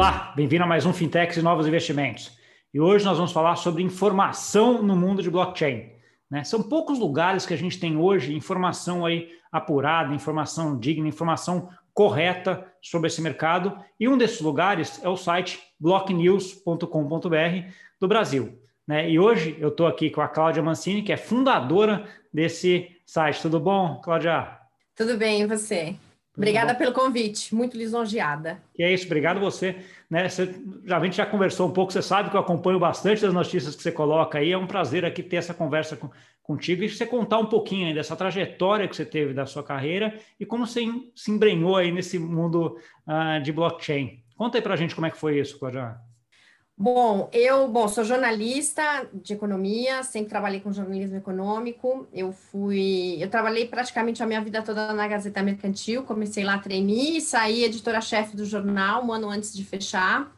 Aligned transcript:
Olá, 0.00 0.32
bem-vindo 0.34 0.64
a 0.64 0.66
mais 0.66 0.86
um 0.86 0.94
Fintechs 0.94 1.36
e 1.36 1.42
Novos 1.42 1.66
Investimentos. 1.66 2.34
E 2.72 2.80
hoje 2.80 3.04
nós 3.04 3.18
vamos 3.18 3.32
falar 3.32 3.56
sobre 3.56 3.82
informação 3.82 4.82
no 4.82 4.96
mundo 4.96 5.22
de 5.22 5.30
blockchain. 5.30 5.90
Né? 6.30 6.42
São 6.42 6.62
poucos 6.62 6.98
lugares 6.98 7.44
que 7.44 7.52
a 7.52 7.56
gente 7.56 7.78
tem 7.78 7.98
hoje 7.98 8.34
informação 8.34 9.04
aí 9.04 9.28
apurada, 9.52 10.14
informação 10.14 10.78
digna, 10.78 11.06
informação 11.06 11.68
correta 11.92 12.66
sobre 12.80 13.08
esse 13.08 13.20
mercado. 13.20 13.76
E 14.00 14.08
um 14.08 14.16
desses 14.16 14.40
lugares 14.40 15.04
é 15.04 15.08
o 15.10 15.18
site 15.18 15.60
blocknews.com.br 15.78 17.70
do 18.00 18.08
Brasil. 18.08 18.58
Né? 18.88 19.10
E 19.10 19.18
hoje 19.18 19.54
eu 19.60 19.68
estou 19.68 19.86
aqui 19.86 20.08
com 20.08 20.22
a 20.22 20.28
Cláudia 20.28 20.62
Mancini, 20.62 21.02
que 21.02 21.12
é 21.12 21.18
fundadora 21.18 22.08
desse 22.32 22.88
site. 23.04 23.42
Tudo 23.42 23.60
bom, 23.60 24.00
Cláudia? 24.02 24.48
Tudo 24.96 25.18
bem, 25.18 25.42
e 25.42 25.46
você? 25.46 25.94
Obrigada 26.40 26.74
pelo 26.74 26.92
convite, 26.92 27.54
muito 27.54 27.76
lisonjeada. 27.76 28.62
Que 28.74 28.82
é 28.82 28.92
isso, 28.92 29.06
obrigado 29.06 29.38
você. 29.38 29.76
Né, 30.08 30.28
você 30.28 30.54
já, 30.84 30.98
a 30.98 31.04
gente 31.04 31.16
já 31.16 31.26
conversou 31.26 31.68
um 31.68 31.72
pouco, 31.72 31.92
você 31.92 32.02
sabe 32.02 32.30
que 32.30 32.36
eu 32.36 32.40
acompanho 32.40 32.78
bastante 32.78 33.22
das 33.22 33.32
notícias 33.32 33.76
que 33.76 33.82
você 33.82 33.92
coloca 33.92 34.38
aí. 34.38 34.52
É 34.52 34.58
um 34.58 34.66
prazer 34.66 35.04
aqui 35.04 35.22
ter 35.22 35.36
essa 35.36 35.54
conversa 35.54 35.96
com, 35.96 36.10
contigo 36.42 36.82
e 36.82 36.88
você 36.88 37.06
contar 37.06 37.38
um 37.38 37.46
pouquinho 37.46 37.86
aí 37.86 37.94
dessa 37.94 38.16
trajetória 38.16 38.88
que 38.88 38.96
você 38.96 39.04
teve 39.04 39.32
da 39.32 39.46
sua 39.46 39.62
carreira 39.62 40.18
e 40.38 40.46
como 40.46 40.66
você 40.66 40.84
se 41.14 41.30
embrenhou 41.30 41.76
aí 41.76 41.92
nesse 41.92 42.18
mundo 42.18 42.78
uh, 43.06 43.40
de 43.42 43.52
blockchain. 43.52 44.22
Conta 44.36 44.58
aí 44.58 44.62
para 44.62 44.74
a 44.74 44.76
gente 44.76 44.94
como 44.94 45.06
é 45.06 45.10
que 45.10 45.18
foi 45.18 45.38
isso, 45.38 45.58
Cláudia. 45.58 46.09
Bom, 46.82 47.28
eu 47.30 47.68
bom, 47.68 47.86
sou 47.88 48.02
jornalista 48.02 49.06
de 49.12 49.34
economia, 49.34 50.02
sempre 50.02 50.30
trabalhei 50.30 50.60
com 50.60 50.72
jornalismo 50.72 51.14
econômico. 51.14 52.08
Eu 52.10 52.32
fui, 52.32 53.18
eu 53.22 53.28
trabalhei 53.28 53.68
praticamente 53.68 54.22
a 54.22 54.26
minha 54.26 54.40
vida 54.40 54.62
toda 54.62 54.90
na 54.94 55.06
Gazeta 55.06 55.42
Mercantil, 55.42 56.04
comecei 56.04 56.42
lá 56.42 56.58
trainee, 56.58 57.20
saí 57.20 57.64
editora-chefe 57.64 58.34
do 58.34 58.46
jornal 58.46 59.04
um 59.04 59.12
ano 59.12 59.28
antes 59.28 59.52
de 59.52 59.62
fechar. 59.62 60.34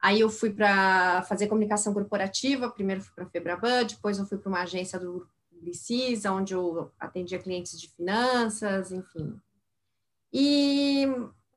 Aí 0.00 0.18
eu 0.18 0.30
fui 0.30 0.48
para 0.48 1.24
fazer 1.24 1.46
comunicação 1.46 1.92
corporativa, 1.92 2.70
primeiro 2.70 3.02
fui 3.02 3.12
para 3.14 3.24
a 3.24 3.28
Febraban, 3.28 3.84
depois 3.84 4.18
eu 4.18 4.24
fui 4.24 4.38
para 4.38 4.48
uma 4.48 4.62
agência 4.62 4.98
do 4.98 5.28
Publicis, 5.50 6.24
onde 6.24 6.54
eu 6.54 6.90
atendia 6.98 7.38
clientes 7.38 7.78
de 7.78 7.90
finanças, 7.90 8.92
enfim. 8.92 9.38
E 10.32 11.06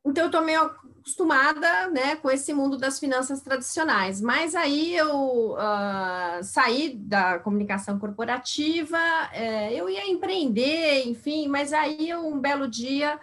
então, 0.05 0.25
eu 0.25 0.27
estou 0.27 0.43
meio 0.43 0.61
acostumada 0.61 1.87
né, 1.89 2.15
com 2.15 2.31
esse 2.31 2.53
mundo 2.53 2.77
das 2.77 2.99
finanças 2.99 3.41
tradicionais. 3.41 4.19
Mas 4.19 4.55
aí 4.55 4.95
eu 4.95 5.51
uh, 5.53 6.43
saí 6.43 6.95
da 6.95 7.39
comunicação 7.39 7.99
corporativa, 7.99 8.97
é, 9.31 9.73
eu 9.73 9.87
ia 9.89 10.09
empreender, 10.09 11.07
enfim, 11.07 11.47
mas 11.47 11.73
aí 11.73 12.13
um 12.15 12.39
belo 12.39 12.67
dia 12.67 13.19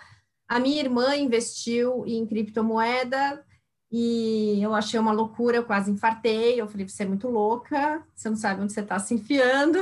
a 0.48 0.60
minha 0.60 0.80
irmã 0.80 1.16
investiu 1.16 2.04
em 2.06 2.26
criptomoeda 2.26 3.42
e 3.90 4.60
eu 4.62 4.74
achei 4.74 5.00
uma 5.00 5.12
loucura, 5.12 5.56
eu 5.56 5.64
quase 5.64 5.90
infartei. 5.90 6.60
Eu 6.60 6.68
falei, 6.68 6.86
você 6.88 7.04
é 7.04 7.06
muito 7.06 7.28
louca, 7.28 8.02
você 8.14 8.28
não 8.28 8.36
sabe 8.36 8.62
onde 8.62 8.72
você 8.72 8.80
está 8.80 8.98
se 8.98 9.14
enfiando. 9.14 9.78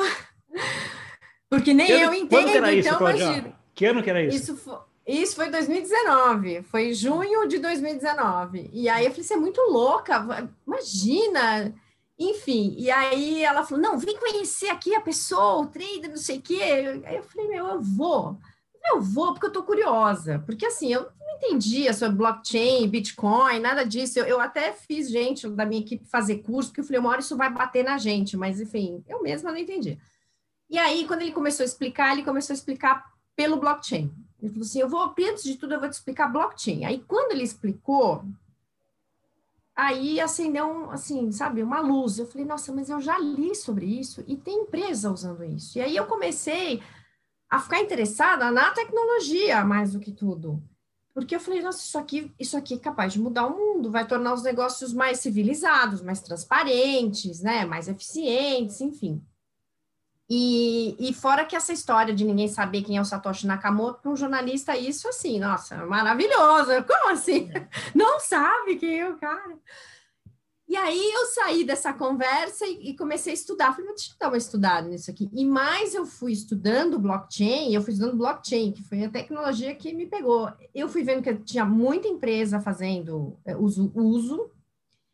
Porque 1.51 1.75
nem 1.75 1.91
eu 1.91 2.15
entendo, 2.15 2.67
então 2.67 2.71
isso, 2.73 2.89
imagina. 2.95 3.53
Que 3.75 3.87
ano 3.87 4.03
que 4.03 4.11
era 4.11 4.23
isso? 4.23 4.37
Isso 4.37 4.57
foi 4.57 4.90
isso 5.11 5.37
foi 5.37 5.51
2019, 5.51 6.63
foi 6.63 6.93
junho 6.93 7.49
de 7.49 7.59
2019. 7.59 8.71
E 8.73 8.89
aí 8.89 9.05
eu 9.05 9.11
falei, 9.11 9.25
você 9.25 9.35
é 9.35 9.37
muito 9.37 9.61
louca, 9.63 10.49
imagina. 10.67 11.75
Enfim, 12.19 12.75
e 12.77 12.91
aí 12.91 13.43
ela 13.43 13.65
falou, 13.65 13.83
não, 13.83 13.99
vem 13.99 14.19
conhecer 14.19 14.69
aqui 14.69 14.95
a 14.95 15.01
pessoa, 15.01 15.63
o 15.63 15.67
trader, 15.67 16.11
não 16.11 16.19
sei 16.19 16.39
o 16.39 16.43
quê. 16.43 16.63
Aí 17.05 17.17
eu 17.17 17.23
falei, 17.23 17.49
meu, 17.49 17.67
eu 17.67 17.81
vou. 17.81 18.39
Eu 18.85 19.01
vou 19.01 19.33
porque 19.33 19.47
eu 19.47 19.53
tô 19.53 19.63
curiosa. 19.63 20.39
Porque 20.45 20.67
assim, 20.67 20.93
eu 20.93 21.03
não 21.19 21.37
entendia 21.37 21.95
sobre 21.95 22.17
blockchain, 22.17 22.89
Bitcoin, 22.89 23.59
nada 23.61 23.85
disso. 23.85 24.19
Eu, 24.19 24.27
eu 24.27 24.41
até 24.41 24.73
fiz 24.73 25.11
gente 25.11 25.49
da 25.49 25.65
minha 25.65 25.81
equipe 25.81 26.05
fazer 26.05 26.39
curso, 26.39 26.69
porque 26.69 26.83
eu 26.83 26.85
falei, 26.85 27.01
uma 27.01 27.11
hora 27.11 27.21
isso 27.21 27.37
vai 27.37 27.51
bater 27.51 27.85
na 27.85 27.97
gente. 27.97 28.37
Mas 28.37 28.61
enfim, 28.61 29.03
eu 29.09 29.23
mesma 29.23 29.51
não 29.51 29.59
entendi. 29.59 29.99
E 30.69 30.79
aí, 30.79 31.07
quando 31.07 31.23
ele 31.23 31.33
começou 31.33 31.65
a 31.65 31.67
explicar, 31.67 32.13
ele 32.13 32.23
começou 32.23 32.53
a 32.53 32.57
explicar 32.57 33.05
pelo 33.35 33.57
blockchain. 33.57 34.13
Ele 34.41 34.51
falou 34.51 34.67
assim: 34.67 34.81
eu 34.81 34.89
vou, 34.89 35.15
antes 35.19 35.43
de 35.45 35.57
tudo, 35.57 35.75
eu 35.75 35.81
vou 35.81 35.89
te 35.89 35.95
explicar 35.95 36.29
blockchain. 36.29 36.85
Aí, 36.85 37.05
quando 37.07 37.33
ele 37.33 37.43
explicou, 37.43 38.25
aí 39.75 40.21
acendeu, 40.21 40.91
assim, 40.91 41.31
sabe, 41.33 41.63
uma 41.63 41.81
luz. 41.81 42.19
Eu 42.19 42.27
falei: 42.27 42.47
nossa, 42.47 42.73
mas 42.73 42.89
eu 42.89 43.01
já 43.01 43.19
li 43.19 43.55
sobre 43.55 43.87
isso 43.87 44.25
e 44.27 44.37
tem 44.37 44.63
empresa 44.63 45.11
usando 45.11 45.45
isso. 45.45 45.79
E 45.79 45.81
aí 45.81 45.97
eu 45.97 46.07
comecei 46.07 46.83
a 47.49 47.59
ficar 47.59 47.81
interessada 47.81 48.51
na 48.51 48.71
tecnologia 48.71 49.65
mais 49.65 49.93
do 49.93 50.01
que 50.01 50.13
tudo. 50.13 50.63
Porque 51.13 51.35
eu 51.35 51.41
falei, 51.41 51.61
nossa, 51.61 51.81
isso 51.81 51.99
aqui, 51.99 52.33
isso 52.39 52.57
aqui 52.57 52.75
é 52.75 52.79
capaz 52.79 53.13
de 53.13 53.21
mudar 53.21 53.47
o 53.47 53.57
mundo, 53.57 53.91
vai 53.91 54.07
tornar 54.07 54.33
os 54.33 54.45
negócios 54.45 54.93
mais 54.93 55.19
civilizados, 55.19 56.01
mais 56.01 56.21
transparentes, 56.21 57.41
né, 57.41 57.65
mais 57.65 57.89
eficientes, 57.89 58.81
enfim. 58.81 59.21
E, 60.33 60.95
e 61.01 61.13
fora 61.13 61.45
que 61.45 61.57
essa 61.57 61.73
história 61.73 62.15
de 62.15 62.25
ninguém 62.25 62.47
saber 62.47 62.83
quem 62.83 62.97
é 62.97 63.01
o 63.01 63.05
Satoshi 63.05 63.49
Nakamoto, 63.49 64.01
para 64.01 64.13
um 64.13 64.17
jornalista, 64.17 64.77
isso 64.77 65.09
assim, 65.09 65.41
nossa, 65.41 65.85
maravilhoso. 65.87 66.71
Como 66.87 67.11
assim? 67.11 67.51
É. 67.53 67.67
Não 67.93 68.21
sabe 68.21 68.77
quem 68.77 69.01
é 69.01 69.09
o 69.09 69.19
cara? 69.19 69.59
E 70.69 70.77
aí 70.77 71.13
eu 71.13 71.27
saí 71.27 71.65
dessa 71.65 71.93
conversa 71.93 72.65
e, 72.65 72.91
e, 72.91 72.97
comecei 72.97 73.33
a 73.33 73.35
estudar. 73.35 73.75
Falei, 73.75 73.91
deixa 73.91 74.13
eu 74.13 74.17
dar 74.21 74.29
uma 74.29 74.37
estudada 74.37 74.89
nisso 74.89 75.11
aqui. 75.11 75.29
E 75.33 75.45
mais 75.45 75.97
eu 75.97 76.07
fui 76.07 76.31
estudando 76.31 76.97
blockchain, 76.97 77.75
eu 77.75 77.83
fui 77.83 77.93
estudando 77.93 78.17
blockchain, 78.17 78.71
que 78.71 78.85
foi 78.85 79.03
a 79.03 79.11
tecnologia 79.11 79.75
que 79.75 79.93
me 79.93 80.07
pegou. 80.07 80.49
Eu 80.73 80.89
fui 80.89 81.03
vendo 81.03 81.23
que 81.23 81.35
tinha 81.35 81.65
muita 81.65 82.07
empresa 82.07 82.61
fazendo 82.61 83.37
é, 83.45 83.57
uso, 83.57 83.91
uso 83.97 84.49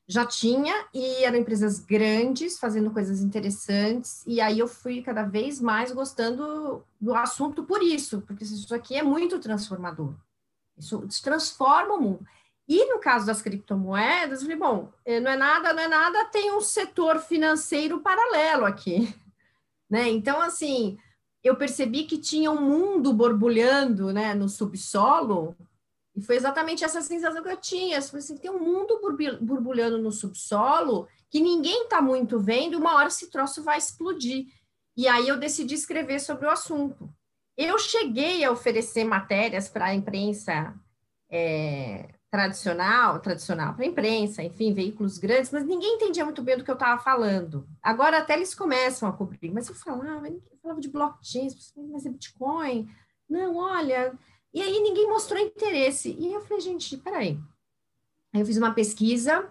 já 0.08 0.24
tinha 0.24 0.86
e 0.94 1.24
eram 1.24 1.38
empresas 1.38 1.80
grandes 1.80 2.58
fazendo 2.58 2.90
coisas 2.92 3.20
interessantes 3.20 4.22
e 4.26 4.40
aí 4.40 4.58
eu 4.58 4.68
fui 4.68 5.02
cada 5.02 5.24
vez 5.24 5.60
mais 5.60 5.90
gostando 5.90 6.84
do 7.00 7.14
assunto 7.14 7.64
por 7.64 7.82
isso, 7.82 8.22
porque 8.22 8.44
isso 8.44 8.72
aqui 8.74 8.96
é 8.96 9.02
muito 9.02 9.40
transformador. 9.40 10.14
Isso 10.78 11.06
transforma 11.22 11.94
o 11.94 12.00
mundo. 12.00 12.26
E 12.68 12.84
no 12.92 12.98
caso 12.98 13.26
das 13.26 13.40
criptomoedas, 13.40 14.40
eu 14.40 14.46
falei, 14.46 14.56
bom, 14.56 14.92
eh, 15.04 15.20
não 15.20 15.30
é 15.30 15.36
nada, 15.36 15.72
não 15.72 15.82
é 15.82 15.88
nada, 15.88 16.24
tem 16.26 16.52
um 16.52 16.60
setor 16.60 17.20
financeiro 17.20 18.00
paralelo 18.00 18.64
aqui, 18.64 19.14
né? 19.88 20.08
Então, 20.08 20.40
assim, 20.40 20.98
eu 21.42 21.56
percebi 21.56 22.04
que 22.04 22.18
tinha 22.18 22.50
um 22.50 22.60
mundo 22.60 23.12
borbulhando, 23.12 24.12
né, 24.12 24.34
no 24.34 24.48
subsolo, 24.48 25.56
e 26.16 26.22
foi 26.22 26.36
exatamente 26.36 26.82
essa 26.82 27.02
sensação 27.02 27.42
que 27.42 27.48
eu 27.50 27.56
tinha. 27.58 27.98
Assim, 27.98 28.38
tem 28.38 28.50
um 28.50 28.58
mundo 28.58 28.98
borbulhando 29.40 29.98
no 29.98 30.10
subsolo 30.10 31.06
que 31.28 31.40
ninguém 31.40 31.84
está 31.84 32.00
muito 32.00 32.38
vendo, 32.38 32.78
uma 32.78 32.94
hora 32.94 33.08
esse 33.08 33.30
troço 33.30 33.62
vai 33.62 33.76
explodir. 33.76 34.46
E 34.96 35.06
aí 35.06 35.28
eu 35.28 35.38
decidi 35.38 35.74
escrever 35.74 36.20
sobre 36.20 36.46
o 36.46 36.50
assunto. 36.50 37.12
Eu 37.56 37.78
cheguei 37.78 38.42
a 38.44 38.50
oferecer 38.50 39.04
matérias 39.04 39.68
para 39.68 39.86
a 39.86 39.94
imprensa 39.94 40.74
é, 41.30 42.08
tradicional, 42.30 43.20
tradicional 43.20 43.74
para 43.74 43.84
a 43.84 43.88
imprensa, 43.88 44.42
enfim, 44.42 44.72
veículos 44.72 45.18
grandes, 45.18 45.50
mas 45.50 45.66
ninguém 45.66 45.96
entendia 45.96 46.24
muito 46.24 46.42
bem 46.42 46.56
do 46.56 46.64
que 46.64 46.70
eu 46.70 46.74
estava 46.74 47.02
falando. 47.02 47.68
Agora 47.82 48.18
até 48.18 48.34
eles 48.34 48.54
começam 48.54 49.08
a 49.08 49.12
cobrir, 49.12 49.52
mas 49.52 49.68
eu 49.68 49.74
falava, 49.74 50.28
eu 50.28 50.40
falava 50.62 50.80
de 50.80 50.88
blockchain, 50.88 51.48
mas 51.90 52.06
é 52.06 52.10
Bitcoin. 52.10 52.88
Não, 53.28 53.56
olha, 53.56 54.16
e 54.56 54.62
aí 54.62 54.80
ninguém 54.80 55.06
mostrou 55.06 55.38
interesse. 55.38 56.16
E 56.18 56.32
eu 56.32 56.40
falei, 56.40 56.62
gente, 56.62 56.96
peraí. 56.96 57.38
Aí 58.32 58.40
eu 58.40 58.46
fiz 58.46 58.56
uma 58.56 58.72
pesquisa, 58.72 59.46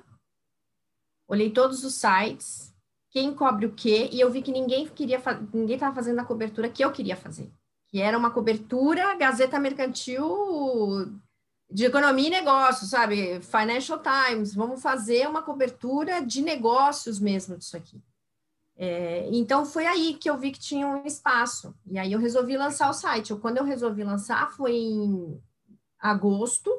olhei 1.27 1.51
todos 1.51 1.83
os 1.83 1.93
sites, 1.93 2.73
quem 3.11 3.31
cobre 3.31 3.67
o 3.67 3.71
quê, 3.71 4.09
e 4.11 4.19
eu 4.19 4.31
vi 4.31 4.41
que 4.41 4.51
ninguém 4.51 4.87
queria, 4.87 5.21
ninguém 5.53 5.75
estava 5.75 5.93
fazendo 5.93 6.17
a 6.17 6.25
cobertura 6.25 6.69
que 6.69 6.83
eu 6.83 6.91
queria 6.91 7.15
fazer, 7.15 7.51
que 7.87 8.01
era 8.01 8.17
uma 8.17 8.31
cobertura 8.31 9.15
Gazeta 9.15 9.59
Mercantil 9.59 11.21
de 11.69 11.85
economia 11.85 12.27
e 12.27 12.31
negócios, 12.31 12.89
sabe? 12.89 13.39
Financial 13.41 14.01
Times, 14.01 14.55
vamos 14.55 14.81
fazer 14.81 15.29
uma 15.29 15.43
cobertura 15.43 16.19
de 16.19 16.41
negócios 16.41 17.19
mesmo 17.19 17.55
disso 17.55 17.77
aqui. 17.77 18.01
É, 18.77 19.29
então 19.31 19.65
foi 19.65 19.85
aí 19.85 20.15
que 20.15 20.29
eu 20.29 20.37
vi 20.37 20.51
que 20.51 20.59
tinha 20.59 20.87
um 20.87 21.05
espaço. 21.05 21.73
E 21.85 21.97
aí 21.97 22.11
eu 22.11 22.19
resolvi 22.19 22.57
lançar 22.57 22.89
o 22.89 22.93
site. 22.93 23.31
Eu, 23.31 23.39
quando 23.39 23.57
eu 23.57 23.63
resolvi 23.63 24.03
lançar 24.03 24.51
foi 24.51 24.75
em 24.75 25.41
agosto 25.99 26.71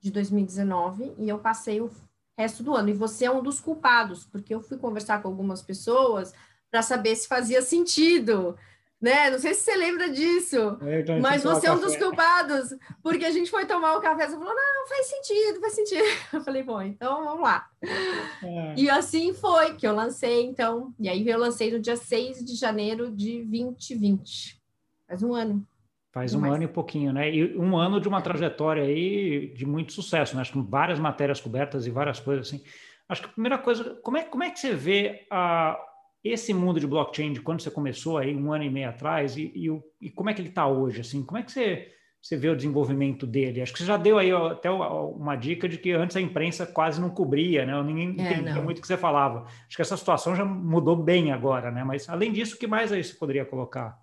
de 0.00 0.10
2019 0.10 1.14
e 1.18 1.28
eu 1.28 1.38
passei 1.38 1.80
o 1.80 1.90
resto 2.36 2.62
do 2.62 2.74
ano. 2.74 2.90
E 2.90 2.94
você 2.94 3.24
é 3.24 3.30
um 3.30 3.42
dos 3.42 3.60
culpados, 3.60 4.24
porque 4.24 4.54
eu 4.54 4.60
fui 4.60 4.76
conversar 4.76 5.22
com 5.22 5.28
algumas 5.28 5.62
pessoas 5.62 6.34
para 6.70 6.82
saber 6.82 7.16
se 7.16 7.28
fazia 7.28 7.62
sentido 7.62 8.56
né? 9.02 9.30
Não 9.30 9.38
sei 9.40 9.52
se 9.52 9.62
você 9.62 9.74
lembra 9.74 10.08
disso, 10.08 10.78
é, 10.80 11.18
mas 11.18 11.42
você 11.42 11.66
é 11.66 11.72
um 11.72 11.80
dos 11.80 11.96
culpados, 11.96 12.72
porque 13.02 13.24
a 13.24 13.32
gente 13.32 13.50
foi 13.50 13.66
tomar 13.66 13.96
o 13.96 14.00
café, 14.00 14.28
você 14.28 14.36
falou, 14.36 14.54
não, 14.54 14.86
faz 14.88 15.06
sentido, 15.06 15.60
faz 15.60 15.72
sentido. 15.74 16.04
Eu 16.32 16.40
falei, 16.40 16.62
bom, 16.62 16.80
então 16.80 17.24
vamos 17.24 17.42
lá. 17.42 17.66
É. 17.82 18.74
E 18.76 18.88
assim 18.88 19.34
foi 19.34 19.74
que 19.74 19.86
eu 19.86 19.92
lancei, 19.92 20.44
então, 20.44 20.94
e 21.00 21.08
aí 21.08 21.28
eu 21.28 21.38
lancei 21.38 21.72
no 21.72 21.80
dia 21.80 21.96
6 21.96 22.44
de 22.44 22.54
janeiro 22.54 23.10
de 23.10 23.38
2020, 23.38 24.60
faz 25.08 25.22
um 25.22 25.34
ano. 25.34 25.66
Faz 26.12 26.34
um 26.34 26.40
mais. 26.40 26.54
ano 26.54 26.64
e 26.64 26.68
pouquinho, 26.68 27.12
né? 27.12 27.34
E 27.34 27.56
um 27.56 27.76
ano 27.76 28.00
de 28.00 28.06
uma 28.06 28.20
trajetória 28.20 28.84
aí 28.84 29.48
de 29.54 29.66
muito 29.66 29.92
sucesso, 29.92 30.36
né? 30.36 30.42
Acho 30.42 30.52
que 30.52 30.60
várias 30.60 31.00
matérias 31.00 31.40
cobertas 31.40 31.86
e 31.86 31.90
várias 31.90 32.20
coisas 32.20 32.46
assim. 32.46 32.62
Acho 33.08 33.22
que 33.22 33.28
a 33.28 33.32
primeira 33.32 33.58
coisa, 33.58 33.98
como 34.02 34.16
é, 34.16 34.22
como 34.22 34.44
é 34.44 34.50
que 34.50 34.60
você 34.60 34.74
vê 34.74 35.26
a, 35.30 35.78
esse 36.24 36.54
mundo 36.54 36.78
de 36.78 36.86
blockchain 36.86 37.32
de 37.32 37.40
quando 37.40 37.60
você 37.60 37.70
começou 37.70 38.18
aí 38.18 38.34
um 38.34 38.52
ano 38.52 38.64
e 38.64 38.70
meio 38.70 38.88
atrás 38.88 39.36
e, 39.36 39.52
e, 39.54 39.68
e 40.00 40.10
como 40.10 40.30
é 40.30 40.34
que 40.34 40.40
ele 40.40 40.50
está 40.50 40.66
hoje? 40.66 41.00
Assim, 41.00 41.24
como 41.24 41.38
é 41.38 41.42
que 41.42 41.50
você, 41.50 41.88
você 42.20 42.36
vê 42.36 42.48
o 42.48 42.54
desenvolvimento 42.54 43.26
dele? 43.26 43.60
Acho 43.60 43.72
que 43.72 43.80
você 43.80 43.84
já 43.84 43.96
deu 43.96 44.18
aí 44.18 44.30
até 44.30 44.70
uma 44.70 45.34
dica 45.34 45.68
de 45.68 45.78
que 45.78 45.90
antes 45.90 46.16
a 46.16 46.20
imprensa 46.20 46.64
quase 46.64 47.00
não 47.00 47.10
cobria, 47.10 47.66
né? 47.66 47.82
Ninguém 47.82 48.08
é, 48.08 48.32
entendia 48.34 48.62
muito 48.62 48.78
o 48.78 48.80
que 48.80 48.86
você 48.86 48.96
falava. 48.96 49.46
Acho 49.66 49.76
que 49.76 49.82
essa 49.82 49.96
situação 49.96 50.36
já 50.36 50.44
mudou 50.44 50.94
bem 50.94 51.32
agora, 51.32 51.72
né? 51.72 51.82
Mas 51.82 52.08
além 52.08 52.32
disso, 52.32 52.54
o 52.54 52.58
que 52.58 52.68
mais 52.68 52.92
aí 52.92 53.02
você 53.02 53.14
poderia 53.14 53.44
colocar? 53.44 54.00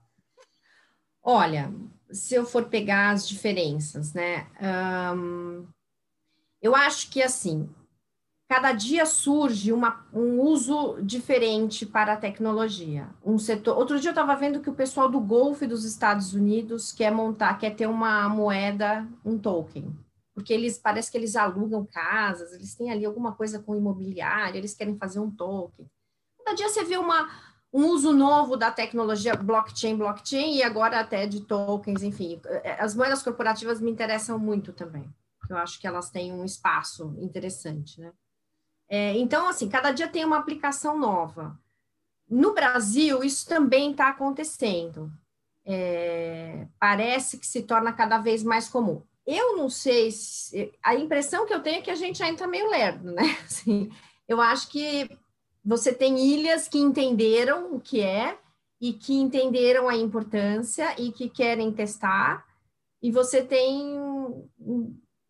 Olha, 1.23 1.71
se 2.11 2.35
eu 2.35 2.45
for 2.45 2.65
pegar 2.65 3.11
as 3.11 3.27
diferenças, 3.27 4.13
né? 4.13 4.47
Eu 6.61 6.75
acho 6.75 7.09
que 7.09 7.21
assim, 7.21 7.69
cada 8.49 8.71
dia 8.71 9.05
surge 9.05 9.71
uma, 9.71 10.03
um 10.11 10.41
uso 10.41 10.97
diferente 11.03 11.85
para 11.85 12.13
a 12.13 12.17
tecnologia. 12.17 13.07
Um 13.23 13.37
setor. 13.37 13.77
Outro 13.77 13.99
dia 13.99 14.09
eu 14.09 14.13
estava 14.13 14.35
vendo 14.35 14.59
que 14.59 14.71
o 14.71 14.73
pessoal 14.73 15.07
do 15.07 15.19
Golfo 15.19 15.67
dos 15.67 15.85
Estados 15.85 16.33
Unidos 16.33 16.91
quer 16.91 17.11
montar, 17.11 17.59
quer 17.59 17.75
ter 17.75 17.85
uma 17.85 18.27
moeda, 18.27 19.07
um 19.23 19.37
token. 19.37 19.95
Porque 20.33 20.51
eles 20.51 20.79
parece 20.79 21.11
que 21.11 21.17
eles 21.17 21.35
alugam 21.35 21.85
casas, 21.85 22.51
eles 22.51 22.73
têm 22.73 22.89
ali 22.89 23.05
alguma 23.05 23.33
coisa 23.33 23.59
com 23.59 23.75
imobiliário, 23.75 24.57
eles 24.57 24.73
querem 24.73 24.97
fazer 24.97 25.19
um 25.19 25.29
token. 25.29 25.85
Cada 26.43 26.55
dia 26.55 26.69
você 26.69 26.83
vê 26.83 26.97
uma, 26.97 27.29
um 27.71 27.85
uso 27.85 28.11
novo 28.13 28.57
da 28.57 28.71
tecnologia 28.71 29.35
blockchain, 29.35 29.95
blockchain, 29.95 30.55
e 30.55 30.63
agora 30.63 30.99
até 30.99 31.27
de 31.27 31.41
tokens, 31.41 32.01
enfim. 32.01 32.41
As 32.79 32.95
moedas 32.95 33.21
corporativas 33.21 33.79
me 33.79 33.91
interessam 33.91 34.39
muito 34.39 34.73
também. 34.73 35.07
Eu 35.47 35.57
acho 35.57 35.79
que 35.79 35.85
elas 35.85 36.09
têm 36.09 36.33
um 36.33 36.43
espaço 36.43 37.15
interessante, 37.19 38.01
né? 38.01 38.11
É, 38.89 39.15
então, 39.17 39.47
assim, 39.47 39.69
cada 39.69 39.91
dia 39.91 40.07
tem 40.07 40.25
uma 40.25 40.39
aplicação 40.39 40.97
nova. 40.97 41.57
No 42.27 42.53
Brasil, 42.53 43.23
isso 43.23 43.47
também 43.47 43.91
está 43.91 44.09
acontecendo. 44.09 45.11
É, 45.63 46.67
parece 46.79 47.37
que 47.37 47.45
se 47.45 47.61
torna 47.61 47.93
cada 47.93 48.17
vez 48.17 48.43
mais 48.43 48.67
comum. 48.67 49.03
Eu 49.25 49.55
não 49.55 49.69
sei, 49.69 50.09
se, 50.11 50.73
a 50.81 50.95
impressão 50.95 51.45
que 51.45 51.53
eu 51.53 51.61
tenho 51.61 51.77
é 51.77 51.81
que 51.81 51.91
a 51.91 51.95
gente 51.95 52.23
ainda 52.23 52.35
está 52.35 52.47
meio 52.47 52.67
lerdo, 52.69 53.11
né? 53.11 53.37
Assim, 53.45 53.91
eu 54.27 54.41
acho 54.41 54.69
que 54.69 55.07
você 55.63 55.93
tem 55.93 56.17
ilhas 56.17 56.67
que 56.67 56.79
entenderam 56.79 57.75
o 57.75 57.79
que 57.79 58.01
é 58.01 58.39
e 58.81 58.93
que 58.93 59.13
entenderam 59.13 59.87
a 59.87 59.95
importância 59.95 60.99
e 60.99 61.11
que 61.11 61.29
querem 61.29 61.71
testar, 61.71 62.45
e 63.01 63.11
você 63.11 63.43
tem 63.43 63.97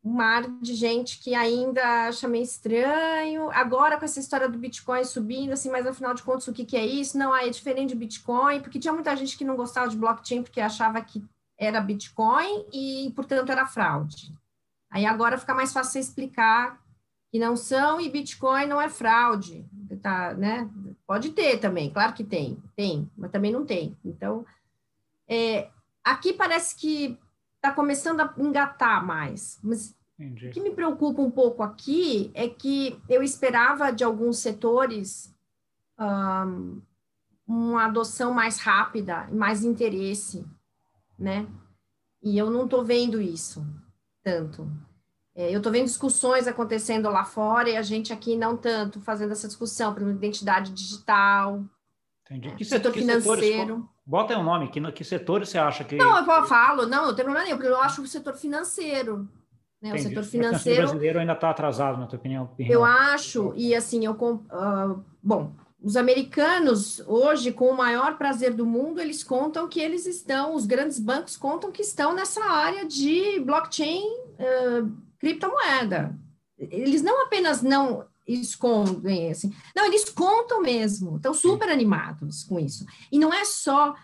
um 0.10 0.14
mar 0.14 0.50
de 0.60 0.74
gente 0.74 1.20
que 1.20 1.36
ainda 1.36 2.08
acha 2.08 2.28
meio 2.28 2.44
estranho. 2.44 3.52
Agora, 3.52 3.98
com 3.98 4.06
essa 4.06 4.20
história 4.20 4.50
do 4.50 4.58
Bitcoin 4.58 5.04
subindo, 5.04 5.54
assim, 5.54 5.70
mas 5.70 5.86
afinal 5.86 6.16
de 6.16 6.24
contas, 6.24 6.48
o 6.48 6.54
que, 6.54 6.66
que 6.66 6.76
é 6.76 6.86
isso? 6.86 7.16
Não, 7.16 7.36
é 7.36 7.48
diferente 7.48 7.90
de 7.90 7.96
Bitcoin, 7.96 8.60
porque 8.60 8.80
tinha 8.80 8.94
muita 8.94 9.16
gente 9.16 9.38
que 9.38 9.46
não 9.46 9.56
gostava 9.56 9.88
de 9.88 9.96
blockchain 9.96 10.42
porque 10.42 10.60
achava 10.60 11.00
que 11.02 11.24
era 11.56 11.80
Bitcoin 11.80 12.66
e, 12.74 13.14
portanto, 13.16 13.52
era 13.52 13.68
fraude. 13.68 14.34
Aí 14.90 15.06
agora 15.06 15.38
fica 15.38 15.54
mais 15.54 15.72
fácil 15.72 15.92
você 15.94 16.00
explicar 16.00 16.82
que 17.32 17.38
não 17.38 17.56
são 17.56 18.02
e 18.02 18.10
Bitcoin 18.10 18.66
não 18.66 18.82
é 18.82 18.90
fraude, 18.90 19.64
tá, 20.02 20.34
né? 20.34 20.68
Pode 21.06 21.30
ter 21.30 21.60
também, 21.60 21.92
claro 21.92 22.14
que 22.14 22.24
tem, 22.24 22.58
tem, 22.76 23.08
mas 23.16 23.30
também 23.30 23.52
não 23.52 23.64
tem. 23.64 23.96
Então, 24.04 24.44
é, 25.28 25.70
aqui 26.04 26.34
parece 26.34 26.76
que 26.76 27.20
está 27.58 27.72
começando 27.72 28.22
a 28.22 28.34
engatar 28.38 29.06
mais. 29.06 29.60
Mas 29.62 29.96
Entendi. 30.20 30.48
o 30.48 30.52
que 30.52 30.60
me 30.60 30.72
preocupa 30.72 31.22
um 31.22 31.32
pouco 31.32 31.64
aqui 31.64 32.30
é 32.34 32.50
que 32.50 33.00
eu 33.08 33.24
esperava 33.24 33.92
de 33.92 34.04
alguns 34.04 34.40
setores 34.40 35.34
um, 35.98 36.82
uma 37.48 37.86
adoção 37.86 38.34
mais 38.34 38.60
rápida, 38.60 39.30
mais 39.32 39.64
interesse, 39.64 40.46
né? 41.18 41.48
E 42.22 42.38
eu 42.38 42.50
não 42.50 42.66
estou 42.66 42.84
vendo 42.84 43.22
isso 43.22 43.66
tanto. 44.22 44.70
É, 45.34 45.54
eu 45.54 45.58
estou 45.58 45.72
vendo 45.72 45.86
discussões 45.86 46.48
acontecendo 46.48 47.10
lá 47.10 47.24
fora 47.24 47.70
e 47.70 47.78
a 47.78 47.82
gente 47.82 48.12
aqui 48.12 48.36
não 48.36 48.58
tanto 48.58 49.00
fazendo 49.00 49.32
essa 49.32 49.48
discussão, 49.48 49.94
por 49.94 50.04
identidade 50.04 50.74
digital, 50.74 51.64
Entendi. 52.30 52.50
É, 52.50 52.56
que 52.56 52.64
setor 52.64 52.92
que 52.92 53.00
financeiro. 53.00 53.60
Setores, 53.60 53.86
bota 54.06 54.34
aí 54.34 54.40
um 54.40 54.44
nome, 54.44 54.70
que, 54.70 54.92
que 54.92 55.04
setor 55.04 55.46
você 55.46 55.58
acha 55.58 55.84
que. 55.84 55.96
Não, 55.96 56.18
eu 56.18 56.46
falo, 56.46 56.86
não, 56.86 57.08
não 57.08 57.16
tem 57.16 57.26
problema 57.26 57.46
nenhum, 57.46 57.58
porque 57.58 57.72
eu 57.72 57.82
acho 57.82 58.02
o 58.02 58.08
setor 58.08 58.36
financeiro. 58.36 59.28
Né, 59.82 59.94
o 59.94 60.00
setor 60.00 60.24
financeiro. 60.24 60.80
O 60.80 60.84
brasileiro 60.84 61.20
ainda 61.20 61.34
está 61.34 61.50
atrasado, 61.50 61.98
na 61.98 62.06
tua 62.06 62.20
opinião? 62.20 62.50
Eu 62.60 62.84
acho, 62.84 63.54
e 63.56 63.74
assim, 63.74 64.06
eu. 64.06 64.12
Uh, 64.12 65.02
bom, 65.24 65.54
os 65.82 65.96
americanos, 65.96 67.02
hoje, 67.08 67.54
com 67.54 67.70
o 67.70 67.78
maior 67.78 68.18
prazer 68.18 68.54
do 68.54 68.66
mundo, 68.66 69.00
eles 69.00 69.24
contam 69.24 69.70
que 69.70 69.80
eles 69.80 70.06
estão, 70.06 70.54
os 70.54 70.66
grandes 70.66 71.00
bancos 71.00 71.38
contam 71.38 71.72
que 71.72 71.82
estão 71.82 72.14
nessa 72.14 72.44
área 72.44 72.86
de 72.86 73.40
blockchain, 73.40 74.04
uh, 74.04 74.92
criptomoeda. 75.18 76.14
Eles 76.58 77.02
não 77.02 77.24
apenas 77.24 77.62
não 77.62 78.06
escondem, 78.28 79.32
assim. 79.32 79.54
Não, 79.74 79.86
eles 79.86 80.06
contam 80.10 80.62
mesmo, 80.62 81.16
estão 81.16 81.34
super 81.34 81.70
animados 81.70 82.44
com 82.44 82.60
isso. 82.60 82.86
E 83.10 83.18
não 83.18 83.34
é 83.34 83.46
só 83.46 83.96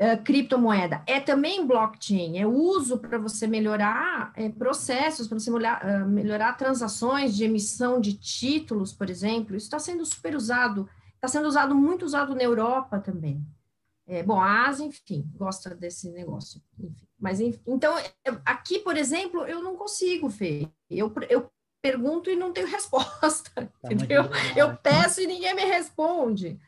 uh, 0.00 0.22
criptomoeda, 0.22 1.02
é 1.06 1.20
também 1.20 1.66
blockchain, 1.66 2.38
é 2.38 2.46
uso 2.46 2.98
para 2.98 3.18
você 3.18 3.46
melhorar 3.46 4.32
é, 4.36 4.48
processos, 4.48 5.26
para 5.26 5.38
você 5.38 5.50
melhorar, 5.50 5.84
uh, 5.84 6.08
melhorar 6.08 6.52
transações 6.54 7.36
de 7.36 7.44
emissão 7.44 8.00
de 8.00 8.14
títulos, 8.14 8.92
por 8.92 9.10
exemplo. 9.10 9.56
Isso 9.56 9.66
está 9.66 9.78
sendo 9.78 10.04
super 10.06 10.34
usado, 10.34 10.88
está 11.14 11.28
sendo 11.28 11.46
usado, 11.46 11.74
muito 11.74 12.04
usado 12.04 12.34
na 12.34 12.42
Europa 12.42 12.98
também. 12.98 13.44
É, 14.06 14.22
bom, 14.22 14.40
a 14.40 14.66
Ásia, 14.66 14.86
enfim, 14.86 15.30
gosta 15.36 15.74
desse 15.74 16.10
negócio. 16.10 16.62
Enfim. 16.78 17.06
Mas, 17.18 17.40
enfim, 17.40 17.60
então, 17.66 17.94
aqui, 18.44 18.78
por 18.78 18.96
exemplo, 18.96 19.44
eu 19.44 19.62
não 19.62 19.76
consigo, 19.76 20.30
Fê. 20.30 20.66
Eu, 20.88 21.12
eu 21.28 21.50
pergunto 21.82 22.30
e 22.30 22.36
não 22.36 22.52
tenho 22.52 22.66
resposta, 22.68 23.50
tá 23.54 23.92
entendeu? 23.92 24.24
Eu 24.56 24.76
peço 24.76 25.20
e 25.20 25.26
ninguém 25.26 25.54
me 25.54 25.64
responde. 25.64 26.58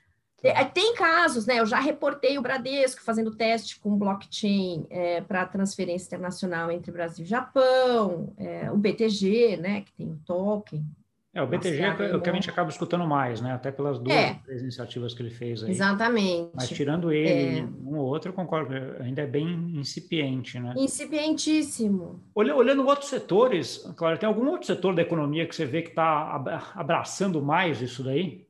Tá. 0.42 0.48
É, 0.48 0.64
tem 0.64 0.94
casos, 0.94 1.46
né? 1.46 1.60
Eu 1.60 1.66
já 1.66 1.80
reportei 1.80 2.38
o 2.38 2.42
Bradesco 2.42 3.02
fazendo 3.02 3.34
teste 3.34 3.78
com 3.78 3.96
blockchain 3.96 4.86
é, 4.90 5.20
para 5.20 5.44
transferência 5.46 6.06
internacional 6.06 6.70
entre 6.70 6.90
Brasil 6.90 7.24
e 7.24 7.28
Japão, 7.28 8.32
é, 8.36 8.70
o 8.70 8.76
BTG, 8.76 9.56
né? 9.56 9.82
Que 9.82 9.92
tem 9.92 10.10
o 10.10 10.20
token, 10.24 10.84
é, 11.32 11.40
o 11.40 11.46
BTG 11.46 11.80
é 11.80 12.16
o 12.16 12.20
que 12.20 12.28
a 12.28 12.32
gente 12.32 12.50
acaba 12.50 12.70
escutando 12.70 13.06
mais, 13.06 13.40
né? 13.40 13.52
Até 13.52 13.70
pelas 13.70 14.00
duas 14.00 14.16
é. 14.16 14.40
iniciativas 14.48 15.14
que 15.14 15.22
ele 15.22 15.30
fez 15.30 15.62
aí. 15.62 15.70
Exatamente. 15.70 16.50
Mas 16.52 16.68
tirando 16.68 17.12
ele, 17.12 17.60
é. 17.60 17.62
um 17.62 17.98
ou 17.98 18.06
outro, 18.06 18.30
eu 18.30 18.34
concordo, 18.34 18.74
ainda 19.00 19.22
é 19.22 19.26
bem 19.28 19.46
incipiente, 19.76 20.58
né? 20.58 20.74
Incipientíssimo. 20.76 22.20
Olhando 22.34 22.84
outros 22.84 23.08
setores, 23.08 23.88
claro, 23.96 24.18
tem 24.18 24.26
algum 24.26 24.48
outro 24.48 24.66
setor 24.66 24.92
da 24.92 25.02
economia 25.02 25.46
que 25.46 25.54
você 25.54 25.64
vê 25.64 25.82
que 25.82 25.90
está 25.90 26.34
abraçando 26.74 27.40
mais 27.40 27.80
isso 27.80 28.02
daí? 28.02 28.44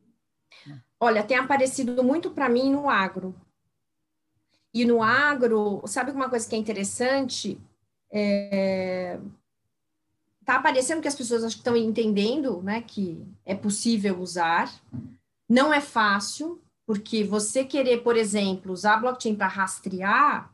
Olha, 1.00 1.24
tem 1.24 1.38
aparecido 1.38 2.04
muito 2.04 2.30
para 2.30 2.48
mim 2.48 2.70
no 2.70 2.90
agro. 2.90 3.34
E 4.72 4.84
no 4.84 5.02
agro, 5.02 5.82
sabe 5.86 6.12
uma 6.12 6.28
coisa 6.28 6.48
que 6.48 6.54
é 6.54 6.58
interessante? 6.58 7.58
É, 8.12 9.18
está 10.40 10.56
aparecendo 10.56 11.00
que 11.00 11.08
as 11.08 11.14
pessoas 11.14 11.42
estão 11.44 11.74
entendendo, 11.74 12.62
né, 12.62 12.82
que 12.82 13.26
é 13.46 13.54
possível 13.54 14.20
usar. 14.20 14.70
Não 15.48 15.72
é 15.72 15.80
fácil, 15.80 16.60
porque 16.86 17.24
você 17.24 17.64
querer, 17.64 18.02
por 18.02 18.16
exemplo, 18.16 18.72
usar 18.72 18.98
blockchain 18.98 19.34
para 19.34 19.48
rastrear, 19.48 20.52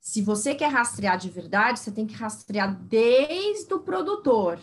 se 0.00 0.22
você 0.22 0.54
quer 0.54 0.68
rastrear 0.68 1.18
de 1.18 1.28
verdade, 1.28 1.80
você 1.80 1.90
tem 1.90 2.06
que 2.06 2.14
rastrear 2.14 2.74
desde 2.74 3.74
o 3.74 3.80
produtor. 3.80 4.58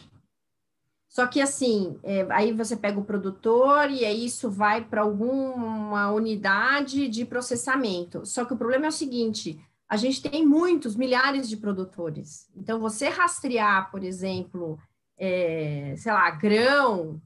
Só 1.13 1.27
que 1.27 1.39
assim, 1.39 1.99
é, 2.01 2.25
aí 2.31 2.51
você 2.51 2.75
pega 2.75 2.99
o 2.99 3.05
produtor 3.05 3.91
e 3.91 4.03
aí 4.03 4.25
isso 4.25 4.49
vai 4.49 4.83
para 4.83 5.01
alguma 5.01 6.11
unidade 6.11 7.07
de 7.07 7.23
processamento. 7.23 8.25
Só 8.25 8.43
que 8.43 8.53
o 8.53 8.57
problema 8.57 8.85
é 8.85 8.89
o 8.89 8.91
seguinte: 8.91 9.63
a 9.87 9.95
gente 9.95 10.23
tem 10.23 10.43
muitos, 10.43 10.95
milhares 10.95 11.47
de 11.47 11.55
produtores. 11.55 12.49
Então, 12.55 12.79
você 12.79 13.09
rastrear, 13.09 13.91
por 13.91 14.03
exemplo, 14.03 14.79
é, 15.15 15.93
sei 15.99 16.11
lá, 16.11 16.31
grão, 16.31 17.21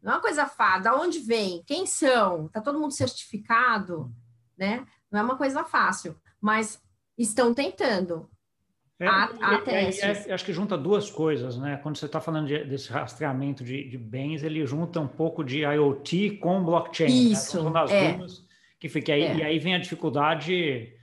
não 0.00 0.12
é 0.12 0.14
uma 0.14 0.22
coisa 0.22 0.46
fácil. 0.46 0.84
Da 0.84 0.94
onde 0.94 1.18
vem? 1.18 1.64
Quem 1.66 1.86
são? 1.86 2.46
Está 2.46 2.60
todo 2.60 2.78
mundo 2.78 2.92
certificado, 2.92 4.14
né? 4.56 4.86
Não 5.10 5.18
é 5.18 5.22
uma 5.24 5.36
coisa 5.36 5.64
fácil, 5.64 6.14
mas 6.40 6.80
estão 7.18 7.52
tentando. 7.52 8.30
É, 9.00 9.08
a, 9.08 9.24
a 9.40 9.62
é, 9.66 10.32
acho 10.32 10.44
que 10.44 10.52
junta 10.52 10.78
duas 10.78 11.10
coisas, 11.10 11.58
né? 11.58 11.80
Quando 11.82 11.96
você 11.96 12.06
está 12.06 12.20
falando 12.20 12.46
de, 12.46 12.64
desse 12.64 12.92
rastreamento 12.92 13.64
de, 13.64 13.88
de, 13.88 13.98
bens, 13.98 14.44
ele 14.44 14.64
junta 14.64 15.00
um 15.00 15.08
pouco 15.08 15.42
de 15.42 15.62
IoT 15.62 16.38
com 16.38 16.62
blockchain. 16.62 17.32
Isso. 17.32 17.56
Né? 17.56 17.70
São 17.70 17.76
as 17.76 17.90
é. 17.90 18.12
duas 18.12 18.44
que 18.78 18.88
fica 18.88 19.12
aí, 19.12 19.22
é. 19.22 19.36
e 19.36 19.42
aí 19.42 19.58
vem 19.58 19.74
a 19.74 19.78
dificuldade 19.78 20.94